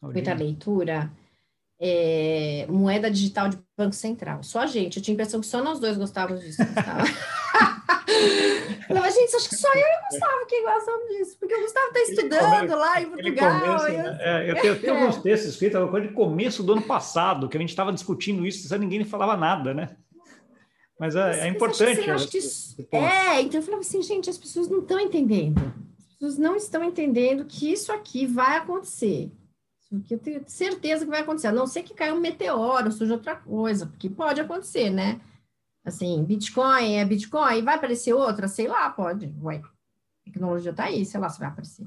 muita 0.00 0.32
leitura? 0.34 1.10
É, 1.82 2.66
moeda 2.68 3.10
digital 3.10 3.48
de 3.48 3.58
Banco 3.76 3.94
Central. 3.94 4.42
Só 4.42 4.60
a 4.60 4.66
gente. 4.66 4.98
Eu 4.98 5.02
tinha 5.02 5.12
a 5.12 5.16
impressão 5.16 5.40
que 5.40 5.46
só 5.46 5.64
nós 5.64 5.80
dois 5.80 5.96
gostávamos 5.96 6.44
disso. 6.44 6.62
Não, 8.88 9.00
mas, 9.00 9.14
gente, 9.14 9.36
acho 9.36 9.48
que 9.48 9.56
só 9.56 9.72
eu 9.72 9.80
e 9.80 9.82
o 9.82 10.10
Gustavo 10.10 10.46
que 10.46 10.62
gostam 10.62 11.08
disso, 11.08 11.36
porque 11.38 11.54
o 11.54 11.60
Gustavo 11.60 11.86
está 11.86 12.00
estudando 12.00 12.76
lá 12.76 13.00
em 13.00 13.06
Portugal. 13.06 13.60
Começo, 13.60 13.86
eu... 13.86 14.02
Né? 14.02 14.18
É, 14.20 14.50
eu 14.50 14.54
tenho, 14.60 14.74
eu 14.74 14.80
tenho 14.80 14.94
alguns 14.94 15.16
textos 15.22 15.50
escritos, 15.50 15.80
uma 15.80 15.88
coisa 15.88 16.08
de 16.08 16.12
começo 16.12 16.62
do 16.62 16.72
ano 16.72 16.82
passado, 16.82 17.48
que 17.48 17.56
a 17.56 17.60
gente 17.60 17.70
estava 17.70 17.92
discutindo 17.92 18.46
isso, 18.46 18.76
ninguém 18.78 19.04
falava 19.04 19.36
nada, 19.36 19.72
né? 19.72 19.96
Mas 20.98 21.16
é, 21.16 21.46
é 21.46 21.48
importante. 21.48 22.10
Assim, 22.10 22.28
que, 22.28 22.96
é, 22.96 23.40
então 23.40 23.60
eu 23.60 23.64
falava 23.64 23.80
assim, 23.80 24.02
gente, 24.02 24.28
as 24.28 24.36
pessoas 24.36 24.68
não 24.68 24.80
estão 24.80 25.00
entendendo. 25.00 25.58
As 25.98 26.06
pessoas 26.14 26.38
não 26.38 26.56
estão 26.56 26.84
entendendo 26.84 27.46
que 27.46 27.72
isso 27.72 27.90
aqui 27.90 28.26
vai 28.26 28.58
acontecer. 28.58 29.32
Porque 29.88 30.14
eu 30.14 30.18
tenho 30.18 30.42
certeza 30.46 31.04
que 31.04 31.10
vai 31.10 31.20
acontecer. 31.20 31.46
A 31.46 31.52
não 31.52 31.66
ser 31.66 31.82
que 31.84 31.94
caia 31.94 32.14
um 32.14 32.20
meteoro, 32.20 32.92
surja 32.92 33.14
outra 33.14 33.34
coisa, 33.34 33.86
porque 33.86 34.10
pode 34.10 34.42
acontecer, 34.42 34.90
né? 34.90 35.20
Assim, 35.84 36.22
Bitcoin 36.24 36.96
é 36.96 37.04
Bitcoin, 37.04 37.62
vai 37.62 37.76
aparecer 37.76 38.12
outra? 38.12 38.46
Sei 38.48 38.68
lá, 38.68 38.90
pode. 38.90 39.34
Ué, 39.42 39.62
tecnologia 40.24 40.70
está 40.70 40.84
aí, 40.84 41.04
sei 41.06 41.20
lá 41.20 41.28
se 41.28 41.38
vai 41.38 41.48
aparecer. 41.48 41.86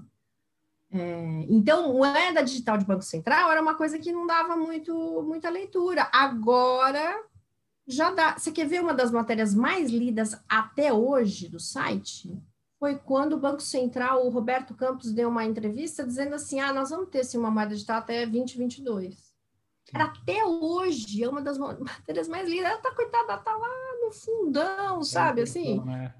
É, 0.91 1.45
então, 1.49 1.93
moeda 1.93 2.43
digital 2.43 2.77
de 2.77 2.85
Banco 2.85 3.01
Central 3.01 3.51
era 3.51 3.61
uma 3.61 3.75
coisa 3.75 3.97
que 3.97 4.11
não 4.11 4.27
dava 4.27 4.55
muito, 4.55 5.23
muita 5.23 5.49
leitura. 5.49 6.07
Agora, 6.11 7.23
já 7.87 8.11
dá. 8.11 8.37
Você 8.37 8.51
quer 8.51 8.67
ver 8.67 8.81
uma 8.81 8.93
das 8.93 9.11
matérias 9.11 9.55
mais 9.55 9.89
lidas 9.89 10.39
até 10.47 10.93
hoje 10.93 11.49
do 11.49 11.59
site? 11.59 12.37
Foi 12.79 12.95
quando 12.95 13.33
o 13.33 13.39
Banco 13.39 13.61
Central, 13.61 14.25
o 14.25 14.29
Roberto 14.29 14.75
Campos, 14.75 15.11
deu 15.11 15.29
uma 15.29 15.45
entrevista 15.45 16.05
dizendo 16.05 16.35
assim: 16.35 16.59
ah, 16.59 16.73
nós 16.73 16.91
vamos 16.91 17.09
ter 17.09 17.21
assim, 17.21 17.37
uma 17.37 17.49
moeda 17.49 17.73
digital 17.73 17.97
até 17.97 18.25
2022. 18.25 19.33
Era 19.93 20.05
até 20.05 20.45
hoje, 20.45 21.23
é 21.23 21.29
uma 21.29 21.41
das 21.41 21.57
matérias 21.57 22.27
mais 22.27 22.47
lidas. 22.47 22.65
Ela 22.65 22.81
tá, 22.81 22.93
coitada, 22.93 23.33
ela 23.33 23.37
tá 23.37 23.55
lá 23.55 23.67
no 24.05 24.11
fundão, 24.11 25.03
sabe? 25.03 25.41
assim. 25.41 25.79
Né? 25.81 26.13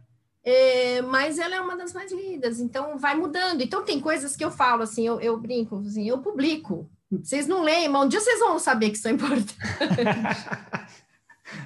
É, 0.44 1.02
mas 1.02 1.40
ela 1.40 1.56
é 1.56 1.62
uma 1.62 1.78
das 1.78 1.94
mais 1.94 2.12
lidas, 2.12 2.60
então 2.60 2.98
vai 2.98 3.16
mudando. 3.16 3.62
Então 3.62 3.84
tem 3.84 4.00
coisas 4.00 4.36
que 4.36 4.44
eu 4.44 4.52
falo 4.52 4.84
assim, 4.84 5.08
eu, 5.08 5.20
eu 5.22 5.38
brinco, 5.38 5.80
assim, 5.80 6.08
eu 6.08 6.20
publico. 6.20 6.90
Vocês 7.10 7.48
não 7.48 7.62
leem, 7.62 7.88
mas 7.88 8.06
um 8.06 8.08
dia 8.08 8.20
vocês 8.20 8.40
vão 8.40 8.60
saber 8.60 8.90
que 8.90 8.98
isso 8.98 9.08
é 9.08 9.12
importante. 9.12 9.56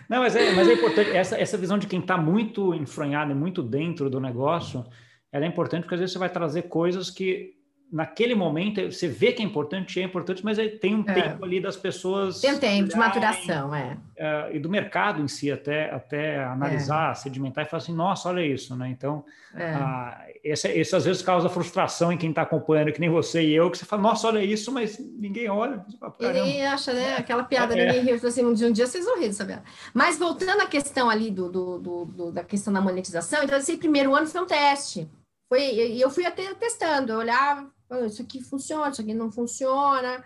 Não, 0.09 0.19
mas 0.19 0.35
é, 0.35 0.53
mas 0.53 0.67
é 0.67 0.73
importante, 0.73 1.11
essa, 1.11 1.39
essa 1.39 1.57
visão 1.57 1.77
de 1.77 1.87
quem 1.87 1.99
está 1.99 2.17
muito 2.17 2.73
enfronhado 2.73 3.31
e 3.31 3.35
muito 3.35 3.63
dentro 3.63 4.09
do 4.09 4.19
negócio, 4.19 4.85
ela 5.31 5.45
é 5.45 5.47
importante 5.47 5.83
porque 5.83 5.95
às 5.95 5.99
vezes 6.01 6.13
você 6.13 6.19
vai 6.19 6.29
trazer 6.29 6.63
coisas 6.63 7.09
que 7.09 7.56
naquele 7.91 8.35
momento 8.35 8.91
você 8.91 9.07
vê 9.07 9.31
que 9.31 9.41
é 9.41 9.45
importante, 9.45 9.99
é 9.99 10.03
importante, 10.03 10.43
mas 10.43 10.57
tem 10.79 10.95
um 10.95 11.03
é. 11.07 11.13
tempo 11.13 11.45
ali 11.45 11.61
das 11.61 11.77
pessoas. 11.77 12.41
Tem 12.41 12.53
um 12.53 12.59
tempo 12.59 12.89
de 12.89 12.97
maturação, 12.97 13.73
é. 13.73 13.97
é. 14.15 14.55
E 14.55 14.59
do 14.59 14.69
mercado 14.69 15.21
em 15.21 15.27
si, 15.27 15.51
até, 15.51 15.89
até 15.93 16.43
analisar, 16.43 17.11
é. 17.11 17.15
sedimentar 17.15 17.65
e 17.65 17.69
falar 17.69 17.81
assim, 17.81 17.93
nossa, 17.93 18.27
olha 18.29 18.45
isso, 18.45 18.75
né? 18.75 18.89
Então, 18.89 19.23
é. 19.55 19.71
ah, 19.73 20.25
esse, 20.43 20.67
esse 20.67 20.95
às 20.95 21.05
vezes 21.05 21.21
causa 21.21 21.47
frustração 21.47 22.11
em 22.11 22.17
quem 22.17 22.29
está 22.29 22.41
acompanhando, 22.41 22.91
que 22.91 22.99
nem 22.99 23.09
você 23.09 23.41
e 23.41 23.53
eu, 23.53 23.71
que 23.71 23.77
você 23.77 23.85
fala, 23.85 24.01
nossa, 24.01 24.27
olha 24.27 24.43
isso, 24.43 24.71
mas 24.71 24.99
ninguém 24.99 25.49
olha. 25.49 25.85
Ninguém 26.19 26.65
acha, 26.65 26.93
né? 26.93 27.15
Aquela 27.15 27.43
piada, 27.45 27.77
é. 27.77 27.85
ninguém 27.85 28.03
riu, 28.03 28.15
assim, 28.15 28.53
de 28.53 28.65
um 28.65 28.71
dia 28.71 28.85
vocês 28.85 29.05
vão 29.05 29.19
rir, 29.19 29.33
sabe? 29.33 29.57
Mas 29.93 30.19
voltando 30.19 30.61
à 30.61 30.67
questão 30.67 31.09
ali 31.09 31.31
do, 31.31 31.49
do, 31.49 31.79
do, 31.79 32.05
do 32.05 32.31
da 32.31 32.43
questão 32.43 32.73
da 32.73 32.81
monetização, 32.81 33.43
então, 33.43 33.57
esse 33.57 33.77
primeiro 33.77 34.13
ano 34.13 34.27
foi 34.27 34.41
um 34.41 34.45
teste. 34.45 35.07
Foi, 35.47 35.61
e 35.61 36.01
eu 36.01 36.09
fui 36.09 36.25
até 36.25 36.53
testando, 36.55 37.13
eu 37.13 37.19
olhava, 37.19 37.71
isso 38.05 38.21
aqui 38.21 38.41
funciona, 38.41 38.89
isso 38.89 39.01
aqui 39.01 39.13
não 39.13 39.31
funciona, 39.31 40.23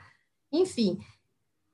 enfim. 0.51 0.99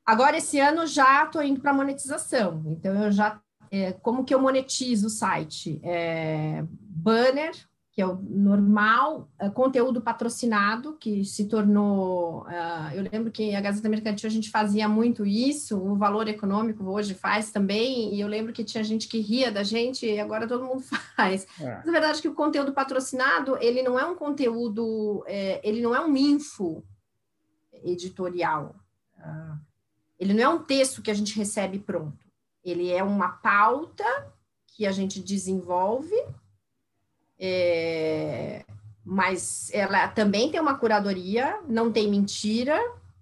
Agora, 0.05 0.37
esse 0.37 0.59
ano 0.59 0.85
já 0.85 1.25
estou 1.25 1.43
indo 1.43 1.59
para 1.59 1.73
monetização, 1.73 2.63
então 2.67 3.03
eu 3.03 3.11
já, 3.11 3.41
é, 3.71 3.91
como 3.93 4.23
que 4.23 4.33
eu 4.33 4.39
monetizo 4.39 5.07
o 5.07 5.09
site? 5.09 5.79
É, 5.83 6.63
banner, 6.69 7.53
que 7.97 8.01
é 8.03 8.05
o 8.05 8.15
normal, 8.15 9.27
é, 9.39 9.49
conteúdo 9.49 9.99
patrocinado, 9.99 10.95
que 10.99 11.25
se 11.25 11.45
tornou. 11.45 12.43
Uh, 12.43 12.93
eu 12.93 13.09
lembro 13.11 13.31
que 13.31 13.55
a 13.55 13.59
Gazeta 13.59 13.89
Mercantil 13.89 14.29
a 14.29 14.31
gente 14.31 14.51
fazia 14.51 14.87
muito 14.87 15.25
isso, 15.25 15.75
o 15.79 15.95
valor 15.95 16.27
econômico 16.27 16.83
hoje 16.83 17.15
faz 17.15 17.49
também, 17.49 18.13
e 18.13 18.21
eu 18.21 18.27
lembro 18.27 18.53
que 18.53 18.63
tinha 18.63 18.83
gente 18.83 19.07
que 19.07 19.19
ria 19.19 19.51
da 19.51 19.63
gente, 19.63 20.05
e 20.05 20.19
agora 20.19 20.47
todo 20.47 20.63
mundo 20.63 20.83
faz. 21.17 21.47
É. 21.59 21.77
Mas, 21.77 21.85
na 21.87 21.91
verdade, 21.91 22.21
que 22.21 22.27
o 22.27 22.35
conteúdo 22.35 22.71
patrocinado, 22.71 23.57
ele 23.57 23.81
não 23.81 23.99
é 23.99 24.05
um 24.05 24.13
conteúdo, 24.13 25.23
é, 25.25 25.59
ele 25.67 25.81
não 25.81 25.95
é 25.95 25.99
um 25.99 26.15
info 26.15 26.83
editorial. 27.83 28.75
Uh, 29.17 29.59
ele 30.19 30.35
não 30.35 30.43
é 30.43 30.49
um 30.49 30.63
texto 30.63 31.01
que 31.01 31.09
a 31.09 31.15
gente 31.15 31.35
recebe 31.35 31.79
pronto. 31.79 32.27
Ele 32.63 32.91
é 32.91 33.01
uma 33.01 33.29
pauta 33.29 34.05
que 34.67 34.85
a 34.85 34.91
gente 34.91 35.19
desenvolve 35.19 36.13
é, 37.39 38.63
mas 39.05 39.69
ela 39.73 40.07
também 40.09 40.49
tem 40.49 40.59
uma 40.59 40.77
curadoria, 40.77 41.59
não 41.67 41.91
tem 41.91 42.09
mentira, 42.09 42.77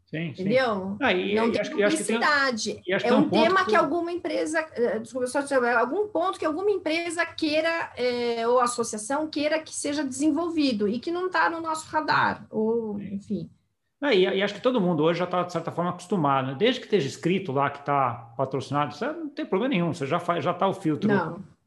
Sim, 0.05 0.29
entendeu? 0.29 0.91
Sim. 0.91 0.97
Ah, 1.01 1.13
e, 1.13 1.35
não 1.35 1.47
e 1.47 1.51
tem 1.51 1.61
acho, 1.61 1.71
publicidade. 1.71 2.81
Tem, 2.85 2.93
é 2.93 3.13
um, 3.13 3.29
tema 3.29 3.63
que... 3.63 3.71
que... 3.71 3.75
alguma 3.75 4.11
empresa, 4.11 4.65
eh, 4.73 4.99
desculpa, 4.99 5.27
só 5.27 5.39
algum 5.77 6.07
ponto 6.07 6.39
que 6.39 6.45
alguma 6.45 6.71
empresa 6.71 7.25
queira, 7.25 7.91
é, 7.97 8.47
ou 8.47 8.59
associação 8.59 9.27
queira 9.27 9.59
que 9.59 9.75
seja 9.75 10.03
desenvolvido 10.03 10.87
e 10.87 10.99
que 10.99 11.11
não 11.11 11.27
está 11.27 11.49
no 11.49 11.59
nosso 11.59 11.89
radar, 11.89 12.45
ou 12.49 12.99
enfim. 13.01 13.49
Ah, 14.01 14.13
e, 14.13 14.23
e, 14.23 14.41
acho 14.41 14.53
que 14.53 14.61
todo 14.61 14.81
mundo 14.81 15.03
hoje 15.03 15.19
já 15.19 15.25
está, 15.25 15.43
de 15.43 15.51
certa 15.51 15.71
forma, 15.71 15.89
acostumado. 15.89 16.47
Né? 16.47 16.55
Desde 16.57 16.79
que 16.79 16.85
esteja 16.85 17.07
escrito 17.07 17.51
lá 17.51 17.69
que 17.69 17.79
está 17.79 18.33
patrocinado, 18.37 18.95
não 19.01 19.29
tem 19.29 19.45
problema 19.45 19.73
nenhum, 19.73 19.93
você 19.93 20.05
já 20.05 20.19
já 20.39 20.51
está 20.51 20.67
o 20.67 20.73
filtro 20.73 21.09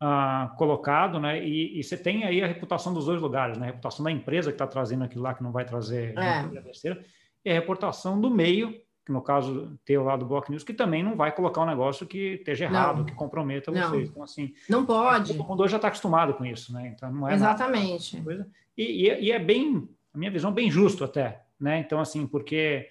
ah, 0.01 0.55
colocado, 0.57 1.19
né? 1.19 1.45
E, 1.45 1.79
e, 1.79 1.83
você 1.83 1.97
tem 1.97 2.25
aí 2.25 2.43
a 2.43 2.47
reputação 2.47 2.95
dos 2.95 3.07
dois 3.07 3.21
lugares, 3.21 3.59
né? 3.59 3.65
A 3.65 3.71
reputação 3.71 4.05
da 4.05 4.13
empresa 4.13 4.51
que 4.51 4.55
está 4.55 4.67
trazendo 4.67 5.05
aquilo 5.05 5.23
lá 5.23 5.35
que 5.35 5.43
não 5.43 5.51
vai 5.51 5.65
trazer 5.65 6.17
é. 6.17 6.61
besteira, 6.61 7.05
e 7.45 7.51
a 7.51 7.55
reputação 7.55 8.21
do 8.21 8.31
meio, 8.31 8.73
que 9.05 9.13
no 9.13 9.23
caso 9.23 9.77
tem 9.85 9.97
o 9.97 10.05
lado 10.05 10.21
do 10.21 10.27
Block 10.27 10.51
News, 10.51 10.63
que 10.63 10.73
também 10.73 11.03
não 11.03 11.17
vai 11.17 11.35
colocar 11.35 11.63
um 11.63 11.67
negócio 11.67 12.07
que 12.07 12.35
esteja 12.35 12.67
errado, 12.67 12.99
não. 12.99 13.05
que 13.05 13.15
comprometa 13.15 13.73
não. 13.73 13.91
vocês. 13.91 14.09
Então, 14.09 14.23
assim. 14.23 14.55
Não 14.69 14.87
pode. 14.87 15.35
Mundo 15.35 15.63
hoje 15.63 15.73
já 15.73 15.79
está 15.79 15.89
acostumado 15.89 16.35
com 16.35 16.45
isso, 16.45 16.73
né? 16.73 16.93
Então 16.95 17.11
não 17.11 17.29
é 17.29 17.35
Exatamente. 17.35 18.21
Coisa. 18.23 18.47
E, 18.77 19.09
e, 19.09 19.25
e 19.25 19.33
é 19.33 19.39
bem, 19.39 19.89
a 20.15 20.19
minha 20.19 20.31
visão, 20.31 20.53
bem 20.53 20.71
justo 20.71 21.03
até, 21.03 21.43
né? 21.59 21.81
Então, 21.81 21.99
assim, 21.99 22.27
porque 22.27 22.89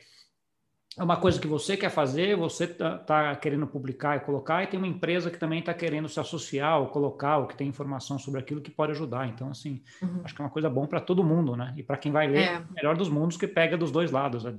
é 0.97 1.03
uma 1.03 1.17
coisa 1.17 1.39
que 1.39 1.47
você 1.47 1.77
quer 1.77 1.91
fazer, 1.91 2.35
você 2.35 2.63
está 2.63 2.97
tá 2.97 3.35
querendo 3.35 3.67
publicar 3.67 4.17
e 4.17 4.21
colocar, 4.21 4.63
e 4.63 4.67
tem 4.67 4.79
uma 4.79 4.87
empresa 4.87 5.29
que 5.29 5.37
também 5.37 5.59
está 5.59 5.71
querendo 5.71 6.09
se 6.09 6.19
associar 6.19 6.79
ou 6.79 6.87
colocar, 6.87 7.37
ou 7.37 7.45
que 7.45 7.55
tem 7.55 7.67
informação 7.67 8.17
sobre 8.17 8.39
aquilo 8.39 8.61
que 8.61 8.71
pode 8.71 8.93
ajudar. 8.93 9.27
Então, 9.27 9.51
assim, 9.51 9.83
uhum. 10.01 10.21
acho 10.23 10.33
que 10.33 10.41
é 10.41 10.45
uma 10.45 10.49
coisa 10.49 10.69
bom 10.69 10.87
para 10.87 10.99
todo 10.99 11.23
mundo, 11.23 11.55
né? 11.55 11.71
E 11.77 11.83
para 11.83 11.97
quem 11.97 12.11
vai 12.11 12.27
ler, 12.27 12.49
é. 12.49 12.63
melhor 12.71 12.97
dos 12.97 13.09
mundos 13.09 13.37
que 13.37 13.47
pega 13.47 13.77
dos 13.77 13.91
dois 13.91 14.09
lados 14.09 14.43
a, 14.43 14.53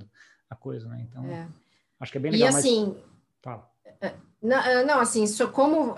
a 0.49 0.55
coisa, 0.55 0.87
né? 0.87 1.05
Então, 1.09 1.25
é. 1.25 1.45
acho 1.99 2.11
que 2.11 2.17
é 2.17 2.21
bem 2.21 2.31
legal. 2.31 2.47
E 2.47 2.55
assim, 2.55 2.95
mas... 3.45 3.59
É, 4.01 4.13
não, 4.41 4.85
não, 4.85 4.99
assim, 5.01 5.25
como 5.51 5.93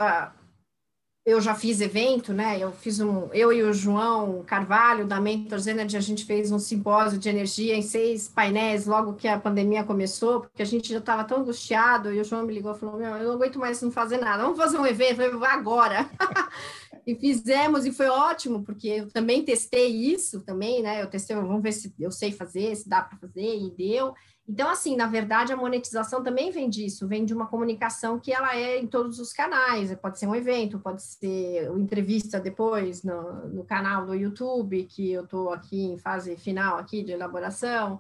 eu 1.24 1.40
já 1.40 1.54
fiz 1.54 1.80
evento, 1.82 2.34
né? 2.34 2.58
Eu 2.60 2.72
fiz 2.72 3.00
um, 3.00 3.28
eu 3.32 3.54
e 3.54 3.62
o 3.62 3.72
João 3.72 4.44
Carvalho 4.44 5.06
da 5.06 5.22
Mentors 5.22 5.68
Energy, 5.68 5.96
a 5.96 6.02
gente 6.02 6.26
fez 6.26 6.52
um 6.52 6.58
simpósio 6.58 7.20
de 7.20 7.30
energia 7.30 7.76
em 7.76 7.82
seis 7.84 8.28
painéis 8.28 8.88
logo 8.88 9.14
que 9.14 9.28
a 9.28 9.40
pandemia 9.40 9.84
começou, 9.84 10.42
porque 10.42 10.64
a 10.64 10.66
gente 10.66 10.90
já 10.90 10.98
estava 10.98 11.24
tão 11.24 11.42
angustiado, 11.42 12.12
e 12.12 12.20
o 12.20 12.24
João 12.24 12.46
me 12.46 12.54
ligou 12.54 12.74
e 12.74 12.80
falou: 12.80 12.98
Meu, 12.98 13.16
eu 13.18 13.28
não 13.28 13.34
aguento 13.36 13.60
mais 13.60 13.80
não 13.82 13.92
fazer 13.92 14.18
nada, 14.18 14.42
vamos 14.42 14.58
fazer 14.58 14.80
um 14.80 14.86
evento, 14.86 15.22
eu 15.22 15.46
agora. 15.46 16.10
e 17.06 17.16
fizemos, 17.16 17.86
e 17.86 17.92
foi 17.92 18.08
ótimo, 18.08 18.64
porque 18.64 18.88
eu 18.88 19.12
também 19.12 19.44
testei 19.44 19.90
isso 19.90 20.42
também, 20.42 20.82
né? 20.82 21.04
Eu 21.04 21.08
testei, 21.08 21.36
vamos 21.36 21.62
ver 21.62 21.72
se 21.72 21.94
eu 22.00 22.12
sei 22.12 22.32
fazer, 22.32 22.76
se 22.76 22.90
dá 22.90 23.02
para 23.02 23.20
fazer, 23.20 23.58
e 23.58 23.70
deu. 23.78 24.14
Então, 24.52 24.70
assim, 24.70 24.98
na 24.98 25.08
verdade, 25.08 25.54
a 25.54 25.56
monetização 25.56 26.22
também 26.22 26.52
vem 26.52 26.70
disso, 26.70 27.08
vem 27.08 27.24
de 27.24 27.34
uma 27.34 27.48
comunicação 27.48 28.20
que 28.20 28.34
ela 28.34 28.54
é 28.54 28.78
em 28.78 28.86
todos 28.86 29.18
os 29.18 29.32
canais, 29.32 29.96
pode 29.96 30.20
ser 30.20 30.28
um 30.28 30.36
evento, 30.36 30.78
pode 30.78 31.02
ser 31.02 31.72
uma 31.72 31.80
entrevista 31.80 32.38
depois 32.38 33.02
no, 33.02 33.48
no 33.48 33.64
canal 33.64 34.06
do 34.06 34.14
YouTube, 34.14 34.84
que 34.84 35.10
eu 35.10 35.24
estou 35.24 35.54
aqui 35.54 35.84
em 35.84 35.98
fase 35.98 36.36
final 36.36 36.78
aqui 36.78 37.02
de 37.02 37.14
elaboração. 37.14 37.98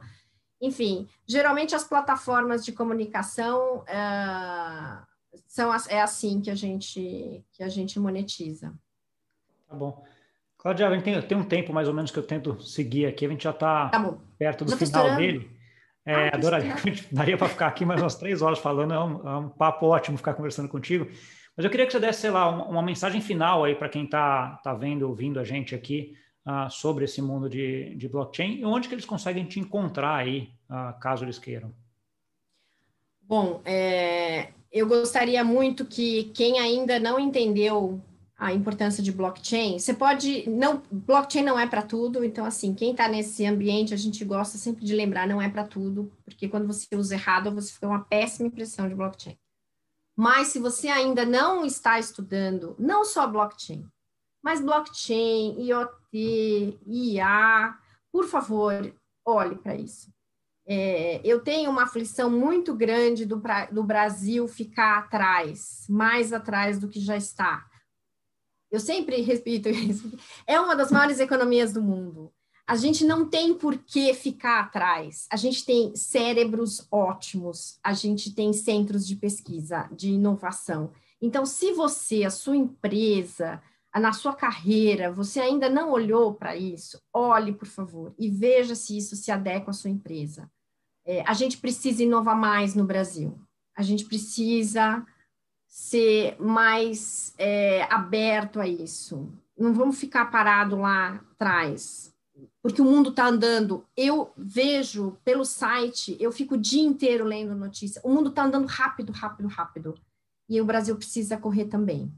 Enfim, 0.59 1.07
geralmente 1.25 1.73
as 1.73 1.85
plataformas 1.85 2.65
de 2.65 2.73
comunicação 2.73 3.77
uh, 3.77 5.05
são 5.47 5.73
é 5.87 6.01
assim 6.01 6.41
que 6.41 6.51
a 6.51 6.55
gente 6.55 7.45
que 7.53 7.63
a 7.63 7.69
gente 7.69 7.97
monetiza. 7.97 8.73
Tá 9.69 9.75
bom. 9.77 10.03
Cláudia, 10.57 10.89
a 10.89 10.93
gente 10.93 11.03
tem, 11.05 11.21
tem 11.21 11.37
um 11.37 11.45
tempo 11.45 11.71
mais 11.71 11.87
ou 11.87 11.93
menos 11.93 12.11
que 12.11 12.19
eu 12.19 12.27
tento 12.27 12.61
seguir 12.61 13.05
aqui, 13.05 13.25
a 13.25 13.29
gente 13.29 13.45
já 13.45 13.51
está 13.51 13.87
tá 13.87 14.17
perto 14.37 14.65
do 14.65 14.75
final 14.75 15.15
dele. 15.15 15.60
É, 16.05 16.29
ah, 16.29 16.31
adoraria, 16.33 16.75
daria 17.11 17.37
para 17.37 17.49
ficar 17.49 17.67
aqui 17.67 17.85
mais 17.85 18.01
umas 18.01 18.15
três 18.15 18.41
horas 18.41 18.59
falando, 18.59 18.93
é 18.93 18.99
um, 18.99 19.29
é 19.29 19.37
um, 19.37 19.49
papo 19.49 19.85
ótimo 19.85 20.17
ficar 20.17 20.33
conversando 20.33 20.67
contigo. 20.67 21.07
Mas 21.55 21.63
eu 21.63 21.69
queria 21.69 21.85
que 21.85 21.91
você 21.91 21.99
desse, 21.99 22.21
sei 22.21 22.31
lá, 22.31 22.49
uma, 22.49 22.65
uma 22.65 22.81
mensagem 22.81 23.21
final 23.21 23.63
aí 23.63 23.75
para 23.75 23.89
quem 23.89 24.05
está 24.05 24.59
tá 24.63 24.73
vendo, 24.73 25.07
ouvindo 25.07 25.39
a 25.39 25.43
gente 25.43 25.75
aqui 25.75 26.13
uh, 26.45 26.69
sobre 26.71 27.05
esse 27.05 27.21
mundo 27.21 27.49
de, 27.49 27.95
de 27.95 28.07
blockchain 28.07 28.59
e 28.59 28.65
onde 28.65 28.87
que 28.87 28.95
eles 28.95 29.05
conseguem 29.05 29.45
te 29.45 29.59
encontrar 29.59 30.15
aí, 30.15 30.49
uh, 30.69 30.99
caso 30.99 31.23
eles 31.23 31.37
queiram. 31.37 31.73
Bom, 33.21 33.61
é, 33.63 34.49
eu 34.71 34.87
gostaria 34.87 35.43
muito 35.43 35.85
que 35.85 36.25
quem 36.33 36.59
ainda 36.59 36.99
não 36.99 37.19
entendeu 37.19 38.01
a 38.41 38.51
importância 38.51 39.03
de 39.03 39.11
blockchain. 39.11 39.77
Você 39.77 39.93
pode, 39.93 40.49
não, 40.49 40.81
blockchain 40.91 41.43
não 41.43 41.59
é 41.59 41.67
para 41.67 41.83
tudo, 41.83 42.25
então 42.25 42.43
assim, 42.43 42.73
quem 42.73 42.89
está 42.89 43.07
nesse 43.07 43.45
ambiente, 43.45 43.93
a 43.93 43.97
gente 43.97 44.25
gosta 44.25 44.57
sempre 44.57 44.83
de 44.83 44.95
lembrar, 44.95 45.27
não 45.27 45.39
é 45.39 45.47
para 45.47 45.63
tudo, 45.63 46.11
porque 46.25 46.49
quando 46.49 46.65
você 46.65 46.87
usa 46.95 47.13
errado, 47.13 47.53
você 47.53 47.71
fica 47.71 47.87
uma 47.87 48.03
péssima 48.03 48.47
impressão 48.47 48.89
de 48.89 48.95
blockchain. 48.95 49.37
Mas 50.17 50.47
se 50.47 50.57
você 50.57 50.87
ainda 50.87 51.23
não 51.23 51.63
está 51.63 51.99
estudando, 51.99 52.75
não 52.79 53.05
só 53.05 53.27
blockchain, 53.27 53.87
mas 54.43 54.59
blockchain, 54.59 55.61
IoT, 55.61 56.79
IA, 56.87 57.77
por 58.11 58.25
favor, 58.25 58.91
olhe 59.23 59.55
para 59.55 59.75
isso. 59.75 60.11
É, 60.65 61.21
eu 61.23 61.41
tenho 61.41 61.69
uma 61.69 61.83
aflição 61.83 62.27
muito 62.27 62.73
grande 62.73 63.23
do, 63.23 63.39
do 63.71 63.83
Brasil 63.83 64.47
ficar 64.47 64.97
atrás, 64.97 65.85
mais 65.87 66.33
atrás 66.33 66.79
do 66.79 66.89
que 66.89 66.99
já 66.99 67.15
está 67.15 67.69
eu 68.71 68.79
sempre 68.79 69.21
repito 69.21 69.67
isso. 69.69 70.11
É 70.47 70.59
uma 70.59 70.75
das 70.75 70.91
maiores 70.91 71.19
economias 71.19 71.73
do 71.73 71.81
mundo. 71.81 72.31
A 72.65 72.75
gente 72.75 73.03
não 73.03 73.27
tem 73.27 73.53
por 73.53 73.77
que 73.77 74.13
ficar 74.13 74.61
atrás. 74.61 75.27
A 75.29 75.35
gente 75.35 75.65
tem 75.65 75.93
cérebros 75.95 76.87
ótimos, 76.89 77.77
a 77.83 77.91
gente 77.91 78.33
tem 78.33 78.53
centros 78.53 79.05
de 79.05 79.15
pesquisa, 79.17 79.89
de 79.91 80.11
inovação. 80.11 80.91
Então, 81.21 81.45
se 81.45 81.73
você, 81.73 82.23
a 82.23 82.29
sua 82.29 82.55
empresa, 82.55 83.61
na 83.93 84.13
sua 84.13 84.33
carreira, 84.33 85.11
você 85.11 85.39
ainda 85.41 85.69
não 85.69 85.91
olhou 85.91 86.33
para 86.33 86.55
isso, 86.55 86.97
olhe, 87.13 87.51
por 87.51 87.67
favor, 87.67 88.13
e 88.17 88.29
veja 88.29 88.73
se 88.73 88.95
isso 88.95 89.15
se 89.17 89.31
adequa 89.31 89.71
à 89.71 89.73
sua 89.73 89.89
empresa. 89.89 90.49
É, 91.05 91.23
a 91.27 91.33
gente 91.33 91.57
precisa 91.57 92.03
inovar 92.03 92.37
mais 92.37 92.73
no 92.73 92.85
Brasil. 92.85 93.37
A 93.75 93.81
gente 93.81 94.05
precisa 94.05 95.05
ser 95.71 96.35
mais 96.37 97.33
é, 97.37 97.83
aberto 97.83 98.59
a 98.59 98.67
isso. 98.67 99.31
Não 99.57 99.73
vamos 99.73 99.97
ficar 99.97 100.25
parado 100.25 100.75
lá 100.75 101.21
atrás, 101.31 102.13
porque 102.61 102.81
o 102.81 102.85
mundo 102.85 103.11
está 103.11 103.27
andando. 103.27 103.85
Eu 103.95 104.33
vejo 104.35 105.17
pelo 105.23 105.45
site, 105.45 106.17
eu 106.19 106.29
fico 106.29 106.55
o 106.55 106.57
dia 106.57 106.83
inteiro 106.83 107.23
lendo 107.23 107.55
notícia. 107.55 108.01
O 108.03 108.09
mundo 108.09 108.29
está 108.29 108.43
andando 108.43 108.67
rápido, 108.67 109.13
rápido, 109.13 109.47
rápido. 109.47 109.97
E 110.49 110.59
o 110.59 110.65
Brasil 110.65 110.93
precisa 110.97 111.37
correr 111.37 111.65
também. 111.65 112.11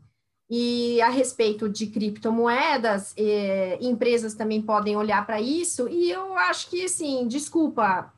E 0.50 1.00
a 1.02 1.10
respeito 1.10 1.70
de 1.70 1.86
criptomoedas, 1.86 3.14
eh, 3.16 3.78
empresas 3.80 4.34
também 4.34 4.64
podem 4.64 4.98
olhar 4.98 5.24
para 5.28 5.40
isso, 5.40 5.88
e 5.88 6.10
eu 6.10 6.36
acho 6.36 6.70
que, 6.70 6.86
assim, 6.86 7.28
desculpa, 7.28 8.12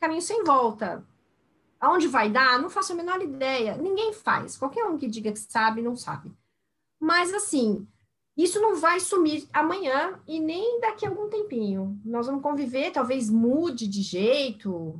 caminho 0.00 0.22
sem 0.22 0.42
volta. 0.42 1.04
Aonde 1.84 2.08
vai 2.08 2.30
dar? 2.30 2.58
Não 2.58 2.70
faço 2.70 2.92
a 2.92 2.96
menor 2.96 3.20
ideia. 3.20 3.76
Ninguém 3.76 4.14
faz. 4.14 4.56
Qualquer 4.56 4.84
um 4.86 4.96
que 4.96 5.06
diga 5.06 5.30
que 5.30 5.38
sabe, 5.38 5.82
não 5.82 5.94
sabe. 5.94 6.32
Mas, 6.98 7.34
assim, 7.34 7.86
isso 8.34 8.58
não 8.58 8.76
vai 8.76 8.98
sumir 9.00 9.46
amanhã 9.52 10.18
e 10.26 10.40
nem 10.40 10.80
daqui 10.80 11.04
a 11.04 11.10
algum 11.10 11.28
tempinho. 11.28 12.00
Nós 12.02 12.26
vamos 12.26 12.42
conviver, 12.42 12.90
talvez 12.90 13.28
mude 13.28 13.86
de 13.86 14.00
jeito, 14.00 14.98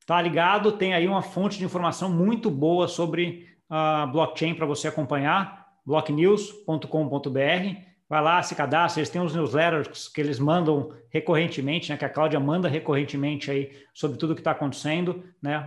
tá 0.05 0.21
ligado, 0.21 0.71
tem 0.71 0.93
aí 0.93 1.05
uma 1.05 1.21
fonte 1.21 1.59
de 1.59 1.65
informação 1.65 2.09
muito 2.09 2.49
boa 2.49 2.87
sobre 2.87 3.49
a 3.69 4.05
blockchain 4.05 4.55
para 4.55 4.65
você 4.65 4.87
acompanhar, 4.87 5.67
blocknews.com.br. 5.85 7.90
Vai 8.11 8.21
lá, 8.21 8.43
se 8.43 8.53
cadastra, 8.55 8.99
eles 8.99 9.09
têm 9.09 9.21
os 9.21 9.33
newsletters 9.33 10.09
que 10.09 10.19
eles 10.19 10.37
mandam 10.37 10.91
recorrentemente, 11.07 11.89
né, 11.89 11.97
que 11.97 12.03
a 12.03 12.09
Cláudia 12.09 12.41
manda 12.41 12.67
recorrentemente 12.67 13.49
aí 13.49 13.71
sobre 13.93 14.17
tudo 14.17 14.35
que 14.35 14.41
está 14.41 14.51
acontecendo, 14.51 15.23
né, 15.41 15.65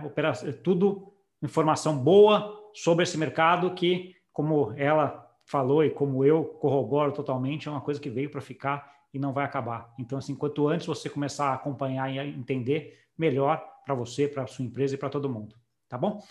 tudo 0.63 1.11
informação 1.41 1.97
boa 1.97 2.55
sobre 2.71 3.01
esse 3.01 3.17
mercado 3.17 3.71
que, 3.71 4.15
como 4.31 4.71
ela 4.77 5.27
falou 5.43 5.83
e 5.83 5.89
como 5.89 6.23
eu 6.23 6.45
corroboro 6.45 7.11
totalmente, 7.11 7.67
é 7.67 7.71
uma 7.71 7.81
coisa 7.81 7.99
que 7.99 8.11
veio 8.11 8.29
para 8.29 8.41
ficar 8.41 8.93
e 9.11 9.17
não 9.17 9.33
vai 9.33 9.43
acabar. 9.43 9.91
Então, 9.97 10.19
assim, 10.19 10.35
quanto 10.35 10.67
antes 10.67 10.85
você 10.85 11.09
começar 11.09 11.47
a 11.47 11.55
acompanhar 11.55 12.13
e 12.13 12.19
a 12.19 12.27
entender, 12.27 12.99
melhor 13.17 13.59
para 13.83 13.95
você, 13.95 14.27
para 14.27 14.45
sua 14.45 14.65
empresa 14.65 14.93
e 14.93 14.99
para 14.99 15.09
todo 15.09 15.27
mundo. 15.27 15.55
Tá 15.89 15.97
bom? 15.97 16.21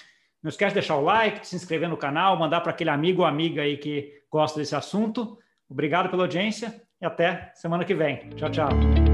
Não 0.40 0.48
esquece 0.48 0.74
de 0.74 0.80
deixar 0.80 0.94
o 0.94 1.02
like, 1.02 1.40
de 1.40 1.48
se 1.48 1.56
inscrever 1.56 1.88
no 1.88 1.96
canal, 1.96 2.38
mandar 2.38 2.60
para 2.60 2.70
aquele 2.70 2.90
amigo 2.90 3.22
ou 3.22 3.26
amiga 3.26 3.62
aí 3.62 3.76
que 3.78 4.22
gosta 4.30 4.60
desse 4.60 4.76
assunto. 4.76 5.40
Obrigado 5.74 6.08
pela 6.08 6.22
audiência 6.22 6.72
e 7.02 7.04
até 7.04 7.50
semana 7.52 7.84
que 7.84 7.94
vem. 7.94 8.30
Tchau, 8.36 8.48
tchau. 8.48 9.13